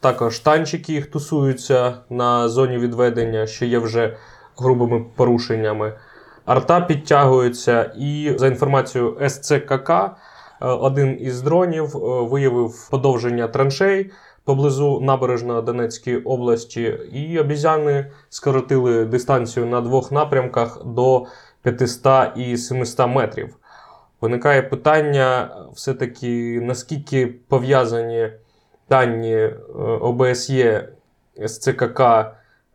також 0.04 0.38
танчики 0.38 0.92
їх 0.92 1.06
тусуються 1.06 1.94
на 2.10 2.48
зоні 2.48 2.78
відведення, 2.78 3.46
що 3.46 3.64
є 3.64 3.78
вже 3.78 4.16
грубими 4.56 5.04
порушеннями. 5.16 5.92
Арта 6.44 6.80
підтягується, 6.80 7.92
і 7.98 8.34
за 8.38 8.46
інформацією 8.46 9.18
СЦКК, 9.28 9.90
е, 9.90 10.12
один 10.60 11.18
із 11.20 11.42
дронів 11.42 11.96
е, 11.96 11.98
виявив 12.22 12.88
подовження 12.90 13.48
траншей 13.48 14.10
поблизу 14.44 15.00
набережної 15.00 15.62
Донецької 15.62 16.16
області, 16.16 16.98
і 17.12 17.38
обізяни 17.38 18.10
скоротили 18.28 19.04
дистанцію 19.04 19.66
на 19.66 19.80
двох 19.80 20.12
напрямках 20.12 20.84
до 20.84 21.26
500 21.62 22.28
і 22.36 22.56
700 22.56 23.08
метрів. 23.08 23.56
Виникає 24.20 24.62
питання, 24.62 25.56
все-таки 25.74 26.60
наскільки 26.62 27.26
пов'язані 27.26 28.30
дані 28.88 29.34
е, 29.34 29.56
ОБСЄ 30.00 30.88
з 31.36 31.58
ЦКК 31.58 32.02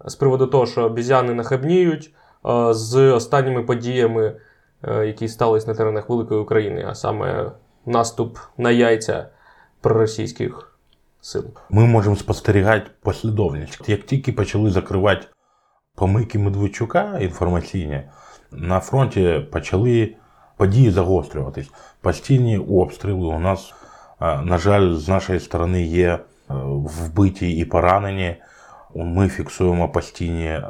з 0.05 0.15
приводу 0.15 0.47
того, 0.47 0.65
що 0.65 0.83
обізяни 0.83 1.33
нахабніють 1.33 2.13
е, 2.45 2.73
з 2.73 3.11
останніми 3.11 3.63
подіями, 3.63 4.35
е, 4.83 5.07
які 5.07 5.27
сталися 5.27 5.67
на 5.67 5.73
теренах 5.73 6.09
Великої 6.09 6.41
України, 6.41 6.85
а 6.89 6.95
саме 6.95 7.51
наступ 7.85 8.37
на 8.57 8.71
яйця 8.71 9.29
проросійських 9.81 10.77
сил. 11.21 11.43
Ми 11.69 11.85
можемо 11.85 12.15
спостерігати 12.15 12.91
послідовність. 13.01 13.89
Як 13.89 14.03
тільки 14.03 14.31
почали 14.31 14.71
закривати 14.71 15.27
помийки 15.95 16.39
Медведчука 16.39 17.19
інформаційні, 17.19 18.01
на 18.51 18.79
фронті 18.79 19.47
почали 19.51 20.15
події 20.57 20.91
загострюватись. 20.91 21.71
Постійні 22.01 22.57
обстріли 22.57 23.27
у 23.27 23.39
нас, 23.39 23.73
на 24.19 24.57
жаль, 24.57 24.93
з 24.93 25.07
нашої 25.07 25.39
сторони 25.39 25.83
є 25.83 26.07
е, 26.09 26.19
вбиті 26.73 27.51
і 27.57 27.65
поранені. 27.65 28.35
Ми 28.95 29.29
фіксуємо 29.29 29.89
постійні 29.89 30.61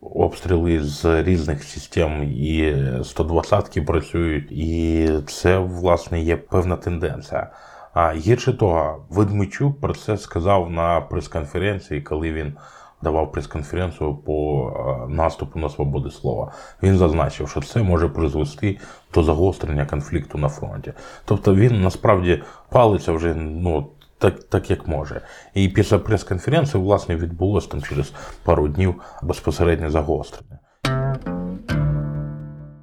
обстріли 0.00 0.80
з 0.80 1.22
різних 1.22 1.64
систем, 1.64 2.22
і 2.22 2.74
120-ки 2.98 3.82
працюють, 3.82 4.52
і 4.52 5.08
це, 5.26 5.58
власне, 5.58 6.20
є 6.20 6.36
певна 6.36 6.76
тенденція. 6.76 7.50
А 7.94 8.12
гірше 8.12 8.52
того, 8.52 9.06
Ведмичук 9.10 9.80
про 9.80 9.94
це 9.94 10.16
сказав 10.16 10.70
на 10.70 11.00
прес-конференції, 11.00 12.02
коли 12.02 12.32
він 12.32 12.54
давав 13.02 13.32
прес-конференцію 13.32 14.14
по 14.14 14.68
е, 14.70 15.08
наступу 15.08 15.58
на 15.58 15.68
свободу 15.68 16.10
слова. 16.10 16.52
Він 16.82 16.96
зазначив, 16.98 17.48
що 17.48 17.60
це 17.60 17.82
може 17.82 18.08
призвести 18.08 18.78
до 19.14 19.22
загострення 19.22 19.86
конфлікту 19.86 20.38
на 20.38 20.48
фронті. 20.48 20.92
Тобто 21.24 21.54
він 21.54 21.82
насправді 21.82 22.42
палиться 22.70 23.12
вже 23.12 23.34
ну, 23.34 23.86
так, 24.18 24.44
так 24.44 24.70
як 24.70 24.88
може. 24.88 25.20
І 25.54 25.68
після 25.68 25.98
прес-конференції, 25.98 26.82
власне, 26.82 27.16
відбулося 27.16 27.68
там 27.68 27.82
через 27.82 28.12
пару 28.44 28.68
днів 28.68 28.94
безпосереднє 29.22 29.90
загострення. 29.90 30.58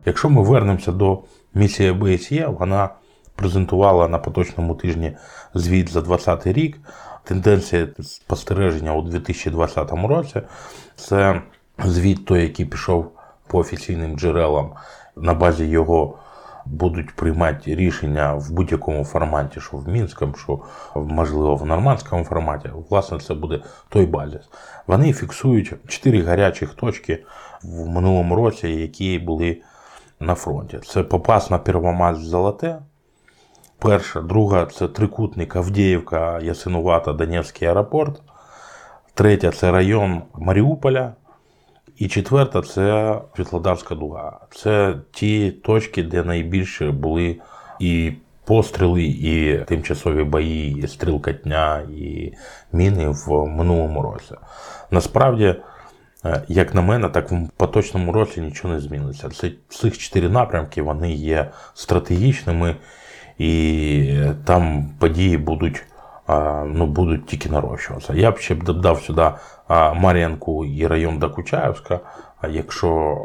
Якщо 0.05 0.29
ми 0.29 0.41
вернемося 0.41 0.91
до 0.91 1.23
місії 1.53 1.91
ОБСЄ, 1.91 2.47
вона 2.47 2.89
презентувала 3.35 4.07
на 4.07 4.19
поточному 4.19 4.75
тижні 4.75 5.17
звіт 5.53 5.89
за 5.89 6.01
2020 6.01 6.47
рік. 6.47 6.77
Тенденція 7.25 7.87
спостереження 8.01 8.93
у 8.93 9.01
2020 9.01 9.91
році 9.91 10.41
це 10.95 11.41
звіт 11.85 12.25
той, 12.25 12.41
який 12.41 12.65
пішов 12.65 13.11
по 13.47 13.59
офіційним 13.59 14.17
джерелам. 14.17 14.71
На 15.15 15.33
базі 15.33 15.65
його 15.65 16.17
будуть 16.65 17.15
приймати 17.15 17.75
рішення 17.75 18.33
в 18.33 18.51
будь-якому 18.51 19.05
форматі, 19.05 19.59
що 19.61 19.77
в 19.77 19.87
Мінському, 19.87 20.33
що 20.35 20.59
можливо 20.95 21.55
в 21.55 21.65
нормандському 21.65 22.23
форматі. 22.23 22.69
Власне, 22.89 23.19
це 23.19 23.33
буде 23.33 23.59
той 23.89 24.05
базис. 24.05 24.49
Вони 24.87 25.13
фіксують 25.13 25.73
чотири 25.87 26.23
гарячих 26.23 26.73
точки 26.73 27.23
в 27.63 27.87
минулому 27.87 28.35
році, 28.35 28.67
які 28.67 29.19
були 29.19 29.61
на 30.19 30.35
фронті. 30.35 30.79
Це 30.85 31.03
Попасна, 31.03 31.57
Первомаз, 31.57 32.19
Золоте. 32.19 32.79
Перша, 33.85 34.21
друга 34.21 34.65
це 34.65 34.87
трикутник 34.87 35.55
Авдіївка, 35.55 36.39
Ясинувата, 36.39 37.13
Донецький 37.13 37.67
аеропорт. 37.67 38.21
Третя 39.13 39.51
це 39.51 39.71
район 39.71 40.21
Маріуполя. 40.33 41.13
І 41.97 42.07
четверта 42.07 42.61
це 42.61 43.15
Світлодарська 43.35 43.95
дуга. 43.95 44.39
Це 44.51 44.95
ті 45.11 45.51
точки, 45.51 46.03
де 46.03 46.23
найбільше 46.23 46.91
були 46.91 47.39
і 47.79 48.13
постріли, 48.45 49.03
і 49.03 49.59
тимчасові 49.67 50.23
бої, 50.23 50.77
і 50.77 50.87
стрілкатня, 50.87 51.81
і 51.97 52.33
міни 52.71 53.09
в 53.09 53.45
минулому 53.45 54.01
році. 54.01 54.35
Насправді, 54.91 55.55
е, 56.25 56.43
як 56.47 56.73
на 56.73 56.81
мене, 56.81 57.09
так 57.09 57.31
в 57.31 57.49
поточному 57.57 58.11
році 58.11 58.41
нічого 58.41 58.73
не 58.73 58.79
зміниться. 58.79 59.29
Це 59.29 59.51
цих 59.69 59.97
чотири 59.97 60.29
напрямки 60.29 60.81
вони 60.81 61.13
є 61.13 61.51
стратегічними, 61.73 62.75
і 63.37 64.19
там 64.45 64.89
події 64.99 65.37
будуть. 65.37 65.83
Ну, 66.65 66.85
будуть 66.85 67.25
тільки 67.25 67.49
нарощуватися. 67.49 68.13
Я 68.13 68.31
б 68.31 68.37
ще 68.37 68.55
б 68.55 68.63
додав 68.63 69.01
сюди 69.01 69.31
Мар'янку 69.95 70.65
і 70.65 70.87
район 70.87 71.19
Докучаївська. 71.19 71.99
А 72.41 72.47
якщо 72.47 73.17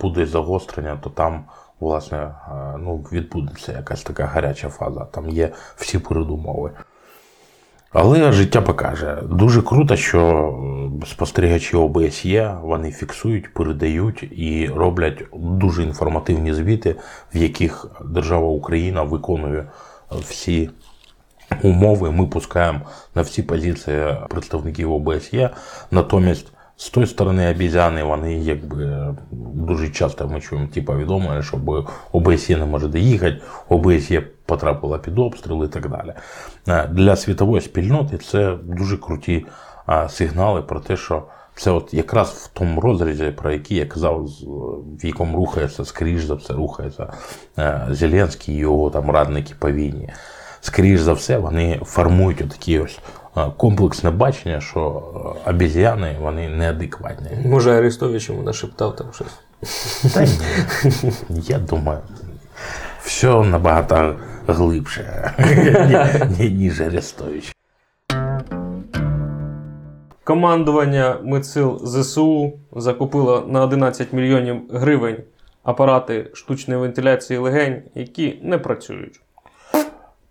буде 0.00 0.26
загострення, 0.26 0.98
то 1.02 1.10
там 1.10 1.44
власне 1.80 2.34
ну, 2.78 2.96
відбудеться 3.12 3.72
якась 3.72 4.02
така 4.02 4.24
гаряча 4.24 4.68
фаза. 4.68 5.04
Там 5.04 5.28
є 5.28 5.52
всі 5.76 5.98
передумови. 5.98 6.70
Але 7.94 8.32
життя 8.32 8.60
покаже. 8.60 9.18
Дуже 9.22 9.62
круто, 9.62 9.96
що 9.96 10.20
е, 11.02 11.06
спостерігачі 11.06 11.76
ОБСЄ 11.76 12.54
вони 12.62 12.90
фіксують, 12.90 13.54
передають 13.54 14.22
і 14.22 14.70
роблять 14.76 15.24
дуже 15.34 15.82
інформативні 15.82 16.54
звіти, 16.54 16.96
в 17.34 17.36
яких 17.36 17.86
держава 18.04 18.48
Україна 18.48 19.02
виконує 19.02 19.66
всі 20.10 20.70
умови. 21.62 22.10
Ми 22.10 22.26
пускаємо 22.26 22.80
на 23.14 23.22
всі 23.22 23.42
позиції 23.42 24.16
представників 24.28 24.92
ОБСЄ. 24.92 25.50
Натомість. 25.90 26.53
З 26.76 26.90
тої 26.90 27.06
сторони 27.06 27.50
обізяни, 27.50 28.02
вони 28.02 28.34
якби 28.34 29.14
дуже 29.54 29.88
часто 29.88 30.28
ми 30.28 30.40
чуємо 30.40 30.68
ті 30.68 30.82
повідомлення, 30.82 31.42
що 31.42 31.84
ОБСЄ 32.12 32.56
не 32.56 32.66
може 32.66 32.88
доїхати, 32.88 33.40
ОБСЄ 33.68 34.20
потрапила 34.46 34.98
під 34.98 35.18
обстріл 35.18 35.64
і 35.64 35.68
так 35.68 35.90
далі. 35.90 36.12
Е, 36.68 36.88
Для 36.88 37.16
світової 37.16 37.60
спільноти 37.60 38.18
це 38.18 38.56
дуже 38.62 38.96
круті 38.96 39.46
сигнали 40.08 40.62
про 40.62 40.80
те, 40.80 40.96
що 40.96 41.22
це 41.56 41.70
от 41.70 41.94
якраз 41.94 42.28
в 42.28 42.58
тому 42.58 42.80
розрізі, 42.80 43.30
про 43.30 43.52
який 43.52 43.76
я 43.76 43.86
казав, 43.86 44.28
в 45.02 45.06
якому 45.06 45.36
рухається, 45.36 45.84
скоріш 45.84 46.24
за 46.24 46.34
все, 46.34 46.52
рухається 46.52 47.12
е, 47.58 47.86
Зеленський 47.90 48.54
і 48.54 48.58
його 48.58 48.90
там 48.90 49.10
радники 49.10 49.54
по 49.58 49.70
війні. 49.72 50.10
Скоріш 50.60 51.00
за 51.00 51.12
все, 51.12 51.38
вони 51.38 51.80
формують 51.84 52.40
отакі 52.40 52.78
ось 52.78 52.98
е, 52.98 53.23
комплексне 53.56 54.10
бачення, 54.10 54.60
що 54.60 55.02
е, 55.46 55.50
обіз'яни 55.50 56.16
вони 56.20 56.48
неадекватні. 56.48 57.30
Може, 57.46 57.78
Арестович 57.78 58.28
йому 58.28 58.42
нашептав 58.42 58.96
там 58.96 59.06
щось. 59.12 59.38
Та 60.14 60.26
ні, 61.28 61.42
я 61.42 61.58
думаю, 61.58 61.98
все 63.02 63.42
набагато 63.44 64.14
глибше, 64.46 65.34
ніж 66.38 66.80
Арестович. 66.80 67.54
Командування 70.24 71.16
Митсил 71.24 71.80
ЗСУ 71.86 72.52
закупило 72.72 73.44
на 73.48 73.62
11 73.62 74.12
мільйонів 74.12 74.62
гривень 74.72 75.16
апарати 75.62 76.30
штучної 76.34 76.80
вентиляції 76.80 77.38
легень, 77.38 77.82
які 77.94 78.40
не 78.42 78.58
працюють. 78.58 79.20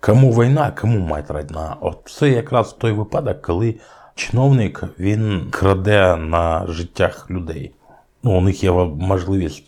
Кому 0.05 0.31
війна, 0.31 0.71
кому 0.71 0.99
мать 0.99 1.31
родна. 1.31 1.75
От 1.81 1.97
це 2.05 2.29
якраз 2.29 2.73
той 2.73 2.91
випадок, 2.91 3.41
коли 3.41 3.75
чиновник 4.15 4.83
він 4.99 5.47
краде 5.51 6.15
на 6.15 6.67
життях 6.67 7.31
людей. 7.31 7.75
ну, 8.23 8.37
у 8.37 8.41
них 8.41 8.63
є 8.63 8.71
можливість 8.71 9.63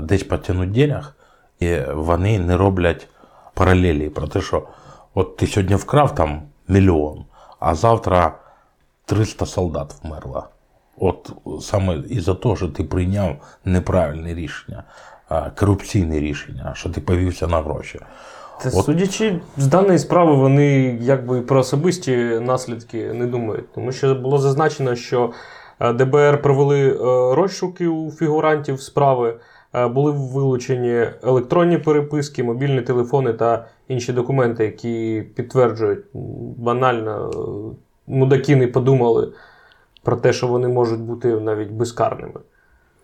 десь 0.00 0.22
потягнути 0.22 0.70
денег, 0.70 1.14
і 1.60 1.78
вони 1.94 2.38
не 2.38 2.56
роблять 2.56 3.08
паралелі 3.54 4.08
про 4.08 4.26
те, 4.26 4.40
що 4.40 4.68
от 5.14 5.36
ти 5.36 5.46
сьогодні 5.46 5.74
вкрав 5.74 6.14
там 6.14 6.42
мільйон, 6.68 7.24
а 7.60 7.74
завтра 7.74 8.38
300 9.04 9.46
солдат 9.46 9.94
вмерло. 10.02 10.44
От 10.98 11.32
саме 11.60 11.96
із-за 11.96 12.34
того, 12.34 12.56
що 12.56 12.68
ти 12.68 12.84
прийняв 12.84 13.36
неправильне 13.64 14.34
рішення, 14.34 14.84
корупційне 15.56 16.20
рішення, 16.20 16.72
що 16.74 16.90
ти 16.90 17.00
повівся 17.00 17.46
на 17.46 17.60
гроші. 17.60 18.00
Та 18.62 18.68
От. 18.68 18.84
судячи 18.84 19.40
з 19.56 19.66
даної 19.66 19.98
справи, 19.98 20.34
вони 20.34 20.98
якби 21.00 21.40
про 21.40 21.60
особисті 21.60 22.16
наслідки 22.40 23.12
не 23.12 23.26
думають. 23.26 23.72
Тому 23.72 23.92
що 23.92 24.14
було 24.14 24.38
зазначено, 24.38 24.94
що 24.94 25.32
е, 25.80 25.92
ДБР 25.92 26.42
провели 26.42 26.90
е, 26.90 26.96
розшуки 27.34 27.88
у 27.88 28.10
фігурантів 28.10 28.80
справи, 28.80 29.34
е, 29.74 29.88
були 29.88 30.10
вилучені 30.10 31.06
електронні 31.22 31.78
переписки, 31.78 32.42
мобільні 32.42 32.80
телефони 32.80 33.32
та 33.32 33.66
інші 33.88 34.12
документи, 34.12 34.64
які 34.64 35.24
підтверджують 35.34 36.04
банально, 36.58 37.30
мудаки 38.06 38.56
не 38.56 38.66
подумали 38.66 39.32
про 40.02 40.16
те, 40.16 40.32
що 40.32 40.46
вони 40.46 40.68
можуть 40.68 41.00
бути 41.00 41.28
навіть 41.28 41.70
безкарними. 41.70 42.40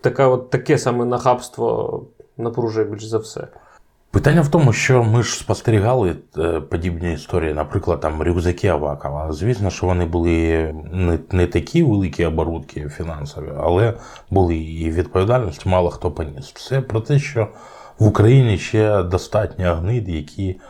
Така, 0.00 0.28
от, 0.28 0.50
таке 0.50 0.78
саме 0.78 1.04
нахабство 1.04 2.02
напружує 2.36 2.86
більш 2.86 3.04
за 3.04 3.18
все. 3.18 3.48
Питання 4.10 4.40
в 4.40 4.48
тому, 4.48 4.72
що 4.72 5.02
ми 5.04 5.22
ж 5.22 5.36
спостерігали 5.36 6.16
е, 6.38 6.60
подібні 6.60 7.12
історії, 7.12 7.54
наприклад, 7.54 8.00
там 8.00 8.22
рюкзаки 8.22 8.68
Авакова. 8.68 9.32
Звісно, 9.32 9.70
що 9.70 9.86
вони 9.86 10.04
були 10.04 10.74
не, 10.92 11.18
не 11.32 11.46
такі 11.46 11.82
великі 11.82 12.24
оборудки 12.24 12.88
фінансові, 12.88 13.52
але 13.58 13.94
були 14.30 14.56
і 14.56 14.90
відповідальність 14.90 15.66
мало 15.66 15.90
хто 15.90 16.10
поніс. 16.10 16.52
Це 16.52 16.80
про 16.80 17.00
те, 17.00 17.18
що 17.18 17.48
в 17.98 18.06
Україні 18.06 18.58
ще 18.58 19.02
достатньо 19.02 19.74
гнид, 19.74 20.08
які 20.08 20.60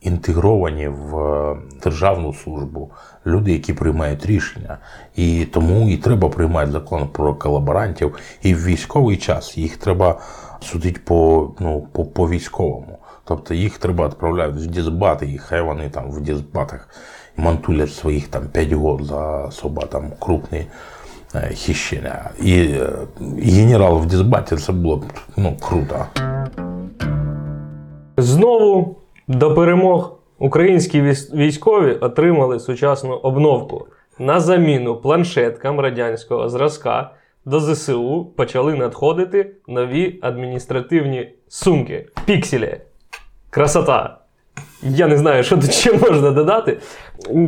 інтегровані 0.00 0.88
в 0.88 1.18
е, 1.18 1.56
державну 1.82 2.34
службу, 2.34 2.90
люди, 3.26 3.52
які 3.52 3.72
приймають 3.72 4.26
рішення. 4.26 4.78
І 5.16 5.44
тому 5.44 5.88
і 5.88 5.96
треба 5.96 6.28
приймати 6.28 6.72
закон 6.72 7.08
про 7.08 7.34
колаборантів. 7.34 8.14
І 8.42 8.54
в 8.54 8.64
військовий 8.64 9.16
час 9.16 9.58
їх 9.58 9.76
треба 9.76 10.20
судити 10.60 11.00
по, 11.04 11.50
ну, 11.60 11.88
по, 11.92 12.04
по 12.04 12.28
військовому. 12.28 12.98
Тобто 13.24 13.54
їх 13.54 13.78
треба 13.78 14.06
відправляти 14.06 14.52
в 14.52 14.66
дізбати, 14.66 15.26
і 15.32 15.38
хай 15.38 15.62
вони 15.62 15.90
там 15.90 16.10
в 16.10 16.20
дізбатах 16.20 16.88
мантулять 17.36 17.92
своїх 17.92 18.28
там 18.28 18.42
5 18.52 18.72
років 18.72 19.06
за 19.06 19.44
особо 19.44 19.82
там 19.82 20.12
крупні 20.18 20.66
е. 21.34 21.52
І 22.42 22.60
е, 22.60 22.88
генерал 23.42 23.98
в 23.98 24.06
дізбаті 24.06 24.56
це 24.56 24.72
було 24.72 24.96
б 24.96 25.04
ну, 25.36 25.56
круто. 25.60 26.06
Знову 28.16 28.96
до 29.28 29.54
перемог 29.54 30.12
українські 30.38 31.02
військові 31.34 31.92
отримали 31.92 32.60
сучасну 32.60 33.14
обновку. 33.14 33.86
На 34.18 34.40
заміну 34.40 34.96
планшеткам 34.96 35.80
радянського 35.80 36.48
зразка 36.48 37.10
до 37.46 37.60
ЗСУ 37.60 38.24
почали 38.36 38.74
надходити 38.74 39.56
нові 39.68 40.18
адміністративні 40.22 41.34
сумки. 41.48 42.08
Пікселі. 42.24 42.80
Красота. 43.50 44.18
Я 44.82 45.06
не 45.06 45.16
знаю, 45.16 45.44
що 45.44 45.56
тут 45.56 45.72
ще 45.72 45.92
можна 45.92 46.30
додати. 46.30 46.78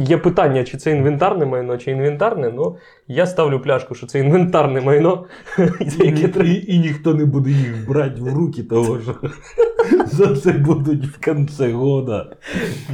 Є 0.00 0.18
питання, 0.18 0.64
чи 0.64 0.76
це 0.76 0.90
інвентарне 0.90 1.46
майно, 1.46 1.78
чи 1.78 1.90
інвентарне. 1.90 2.52
Ну, 2.56 2.76
я 3.08 3.26
ставлю 3.26 3.60
пляшку, 3.60 3.94
що 3.94 4.06
це 4.06 4.18
інвентарне 4.18 4.80
майно. 4.80 5.24
І, 6.44 6.74
і 6.74 6.78
ніхто 6.78 7.14
не 7.14 7.24
буде 7.24 7.50
їх 7.50 7.88
брати 7.88 8.20
в 8.20 8.34
руки, 8.34 8.62
того 8.62 8.98
що 9.00 9.14
за 10.06 10.36
це 10.36 10.52
будуть 10.52 11.06
в 11.06 11.18
кінці 11.18 11.72
года. 11.72 12.26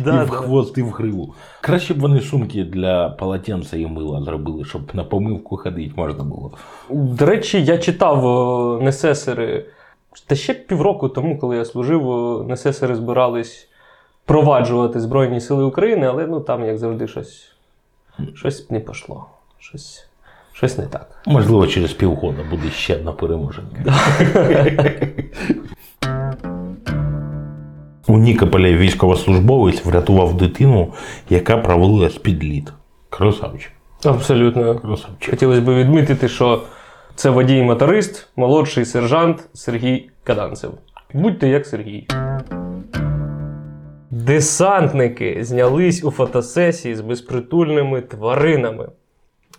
Да, 0.04 0.22
і 0.22 0.26
в 0.26 0.30
хвост, 0.30 0.78
і 0.78 0.82
в 0.82 0.90
гриву. 0.90 1.34
Краще 1.60 1.94
б 1.94 2.00
вони 2.00 2.20
сумки 2.20 2.64
для 2.64 3.08
полотенця 3.08 3.76
і 3.76 3.86
мила 3.86 4.22
зробили, 4.22 4.64
щоб 4.64 4.82
на 4.94 5.04
помивку 5.04 5.56
ходити 5.56 5.92
можна 5.96 6.24
було. 6.24 6.52
До 6.90 7.26
речі, 7.26 7.64
я 7.64 7.78
читав 7.78 8.24
о, 8.24 8.80
несесери. 8.82 9.66
Та 10.26 10.34
ще 10.34 10.54
півроку 10.54 11.08
тому, 11.08 11.38
коли 11.38 11.56
я 11.56 11.64
служив, 11.64 12.08
о, 12.08 12.46
несесери 12.48 12.94
збирались 12.94 13.68
впроваджувати 14.24 15.00
Збройні 15.00 15.40
Сили 15.40 15.64
України, 15.64 16.06
але 16.06 16.26
ну 16.26 16.40
там, 16.40 16.64
як 16.64 16.78
завжди, 16.78 17.08
щось, 17.08 17.52
щось 18.34 18.70
не 18.70 18.80
пішло. 18.80 19.26
Щось, 19.58 20.08
щось 20.52 20.78
не 20.78 20.86
так. 20.86 21.22
Можливо, 21.26 21.66
через 21.66 21.92
півгода 21.92 22.38
буде 22.50 22.70
ще 22.70 22.96
одна 22.96 23.12
переможення. 23.12 23.94
У 28.08 28.18
Нікополі 28.18 28.76
військовослужбовець 28.76 29.84
врятував 29.84 30.36
дитину, 30.36 30.92
яка 31.30 31.56
провалилась 31.56 32.16
під 32.16 32.44
лід. 32.44 32.72
Красавчик. 33.10 33.72
Абсолютно. 34.04 34.78
Красавчик. 34.78 35.30
Хотілося 35.30 35.60
б 35.60 35.74
відмітити, 35.74 36.28
що 36.28 36.62
це 37.14 37.30
водій-моторист, 37.30 38.28
молодший 38.36 38.84
сержант 38.84 39.48
Сергій 39.52 40.10
Каданцев. 40.24 40.70
Будьте 41.14 41.48
як 41.48 41.66
Сергій. 41.66 42.06
Десантники 44.14 45.38
знялись 45.44 46.04
у 46.04 46.10
фотосесії 46.10 46.94
з 46.94 47.00
безпритульними 47.00 48.00
тваринами. 48.00 48.88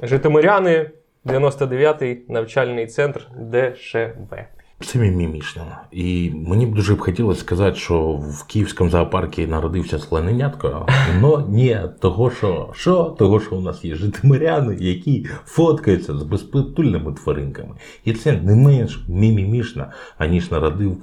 Житомиряни, 0.01 0.89
99-й 1.25 2.21
навчальний 2.29 2.87
центр 2.87 3.27
ДШВ. 3.51 4.35
Це 4.79 4.99
мімімішно. 4.99 5.65
І 5.91 6.31
мені 6.35 6.65
б 6.65 6.75
дуже 6.75 6.95
б 6.95 6.99
хотілося 6.99 7.39
сказати, 7.39 7.77
що 7.77 8.11
в 8.11 8.47
Київському 8.47 8.89
зоопарку 8.89 9.41
народився 9.41 9.99
слоненятко. 9.99 10.87
Но 11.21 11.47
ні, 11.49 11.79
того 11.99 12.31
що, 12.31 12.69
що? 12.73 13.03
Того, 13.03 13.39
що 13.39 13.55
у 13.55 13.61
нас 13.61 13.85
є 13.85 13.95
житомиряни, 13.95 14.77
які 14.79 15.27
фоткаються 15.45 16.17
з 16.17 16.23
безпритульними 16.23 17.13
тваринками. 17.13 17.75
І 18.05 18.13
це 18.13 18.31
не 18.31 18.55
менш 18.55 19.05
мімімішно, 19.07 19.85
аніж 20.17 20.51
народив 20.51 20.97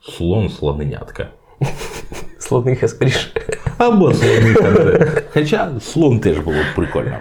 слон 0.00 0.48
слоненятка. 0.48 1.28
Слониха 2.52 2.88
скоріше. 2.88 3.28
Або 3.78 4.14
слониха. 4.14 4.68
вже. 4.70 5.22
Хоча 5.34 5.70
слон 5.80 6.20
теж 6.20 6.38
було 6.38 6.56
б 6.56 6.74
прикольно. 6.76 7.16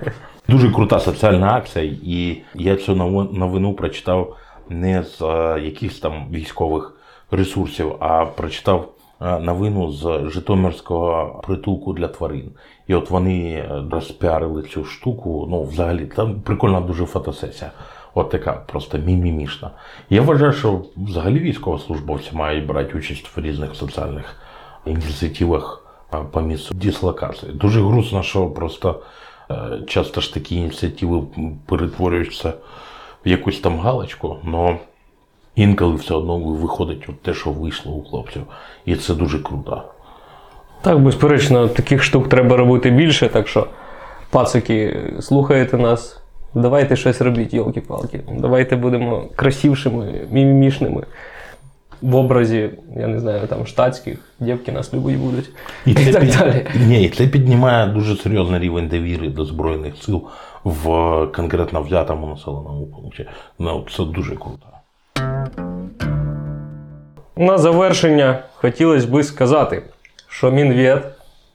Дуже 0.48 0.72
крута 0.72 1.00
соціальна 1.00 1.54
акція, 1.54 1.94
і 2.04 2.38
я 2.56 2.76
цю 2.76 2.96
новину 3.34 3.74
прочитав 3.74 4.38
не 4.70 5.04
з 5.04 5.22
е, 5.22 5.62
якихось 5.62 6.00
там 6.00 6.28
військових 6.32 6.94
ресурсів, 7.32 7.96
а 8.00 8.26
прочитав 8.26 8.90
е, 9.22 9.40
новину 9.40 9.92
з 9.92 10.30
Житомирського 10.30 11.42
притулку 11.48 11.94
для 11.94 12.08
тварин. 12.08 12.52
І 12.88 12.96
от 12.96 13.10
вони 13.10 13.52
е, 13.52 13.84
розпіарили 13.92 14.64
цю 14.64 14.86
штуку. 14.86 15.48
Ну, 15.50 15.64
взагалі, 15.64 16.06
там 16.06 16.42
прикольна 16.42 16.82
дуже 16.82 17.06
фотосесія. 17.06 17.72
От 18.14 18.30
така 18.30 18.54
просто 18.54 18.98
мімімішна. 18.98 19.72
Я 20.10 20.22
вважаю, 20.22 20.54
що 20.54 20.82
взагалі 20.98 21.40
військовослужбовці 21.40 22.30
мають 22.34 22.66
брати 22.66 22.98
участь 22.98 23.38
в 23.38 23.42
різних 23.42 23.76
соціальних 23.76 24.36
ініціативах 24.86 25.84
по 26.32 26.42
місцю 26.42 26.74
дислокації. 26.74 27.52
Дуже 27.52 27.82
грустно, 27.82 28.24
що 28.24 28.48
просто 28.48 29.02
е, 29.52 29.56
часто 29.88 30.22
ж 30.22 30.34
такі 30.34 30.56
ініціативи 30.56 31.22
перетворюються 31.66 32.54
в 33.26 33.28
якусь 33.28 33.60
там 33.60 33.80
галочку, 33.80 34.38
але 34.46 34.78
інколи 35.56 35.96
все 35.96 36.14
одно 36.14 36.38
виходить 36.38 37.06
от 37.10 37.22
те, 37.22 37.34
що 37.34 37.50
вийшло 37.50 37.92
у 37.92 38.04
хлопців. 38.04 38.42
І 38.86 38.96
це 38.96 39.14
дуже 39.14 39.40
круто. 39.40 39.84
Так, 40.82 41.00
безперечно, 41.00 41.68
таких 41.68 42.04
штук 42.04 42.30
треба 42.30 42.58
робити 42.58 42.90
більше, 42.90 43.30
так 43.30 43.48
що, 43.48 43.68
пацики, 44.30 45.08
слухаєте 45.20 45.78
нас, 45.78 46.22
давайте 46.54 46.96
щось 46.96 47.22
робіть, 47.22 47.54
йолки-палки. 47.54 48.22
Давайте 48.38 48.76
будемо 48.76 49.26
красившими, 49.36 50.28
мімімішними. 50.32 51.04
В 52.02 52.16
образі, 52.16 52.70
я 52.98 53.08
не 53.08 53.20
знаю, 53.20 53.48
там 53.48 53.66
штатських, 53.68 54.20
дівки 54.40 54.72
нас 54.72 54.94
любить 54.94 55.18
будуть. 55.20 55.50
І, 55.86 55.94
це 55.94 56.12
так 56.12 56.22
під- 56.22 56.38
далі. 56.38 56.68
Ні, 56.88 57.04
і 57.04 57.10
це 57.10 57.28
піднімає 57.28 57.88
дуже 57.88 58.16
серйозний 58.16 58.60
рівень 58.60 58.88
довіри 58.88 59.30
до 59.30 59.46
Збройних 59.46 59.98
сил 59.98 60.28
в 60.64 60.84
конкретно 61.36 61.82
взятому 61.82 62.28
населеному 62.28 62.86
пункті. 62.86 63.26
Ну, 63.60 63.86
це 63.98 64.04
дуже 64.04 64.36
круто. 64.36 64.66
На 67.36 67.58
завершення 67.58 68.40
хотілося 68.56 69.08
би 69.08 69.24
сказати, 69.24 69.84
що 70.28 70.52
Мінвет 70.52 71.04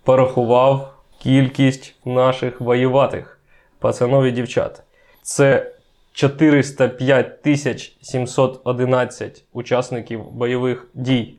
порахував 0.05 0.95
кількість 1.23 1.95
наших 2.05 2.61
воюватих 2.61 3.39
пацанов 3.79 4.25
і 4.25 4.31
дівчат. 4.31 4.83
Це 5.23 5.73
405 6.17 7.43
тисяч 7.43 7.97
711 8.01 9.45
учасників 9.53 10.31
бойових 10.33 10.87
дій. 10.95 11.35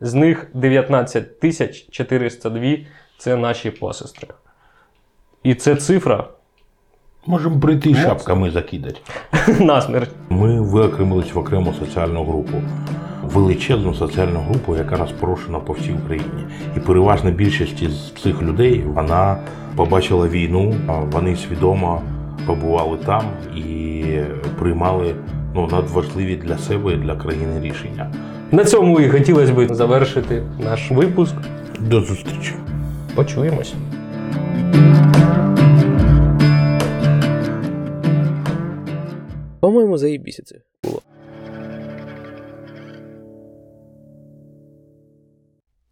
З 0.00 0.14
них 0.14 0.46
19 0.54 1.40
тисяч 1.40 1.86
402 1.90 2.76
це 3.18 3.36
наші 3.36 3.70
посестри. 3.70 4.28
І 5.42 5.54
це 5.54 5.76
цифра 5.76 6.28
Можемо 7.26 7.60
прийти 7.60 7.94
шапками 7.94 8.50
закидати. 8.50 9.00
Насмерть. 9.60 10.10
Ми 10.28 10.60
виокремились 10.60 11.34
в 11.34 11.38
окрему 11.38 11.74
соціальну 11.78 12.24
групу, 12.24 12.62
величезну 13.22 13.94
соціальну 13.94 14.40
групу, 14.40 14.76
яка 14.76 14.96
розпорошена 14.96 15.58
по 15.58 15.72
всій 15.72 15.92
Україні. 16.04 16.44
І 16.76 16.80
переважна 16.80 17.30
більшість 17.30 17.90
з 17.90 18.12
цих 18.22 18.42
людей 18.42 18.82
вона 18.82 19.36
побачила 19.76 20.28
війну, 20.28 20.74
вони 21.12 21.36
свідомо 21.36 22.02
побували 22.46 22.98
там 23.06 23.22
і 23.56 24.04
приймали 24.58 25.14
ну, 25.54 25.66
надважливі 25.66 26.36
для 26.36 26.58
себе 26.58 26.92
і 26.92 26.96
для 26.96 27.16
країни 27.16 27.60
рішення. 27.60 28.12
На 28.50 28.64
цьому 28.64 29.00
і 29.00 29.08
хотілося 29.08 29.54
б 29.54 29.74
завершити 29.74 30.42
наш 30.64 30.90
випуск. 30.90 31.34
До 31.80 32.00
зустрічі! 32.00 32.54
Почуємось. 33.14 33.74
По-моєму, 39.60 39.98
заїбісяться. 39.98 40.60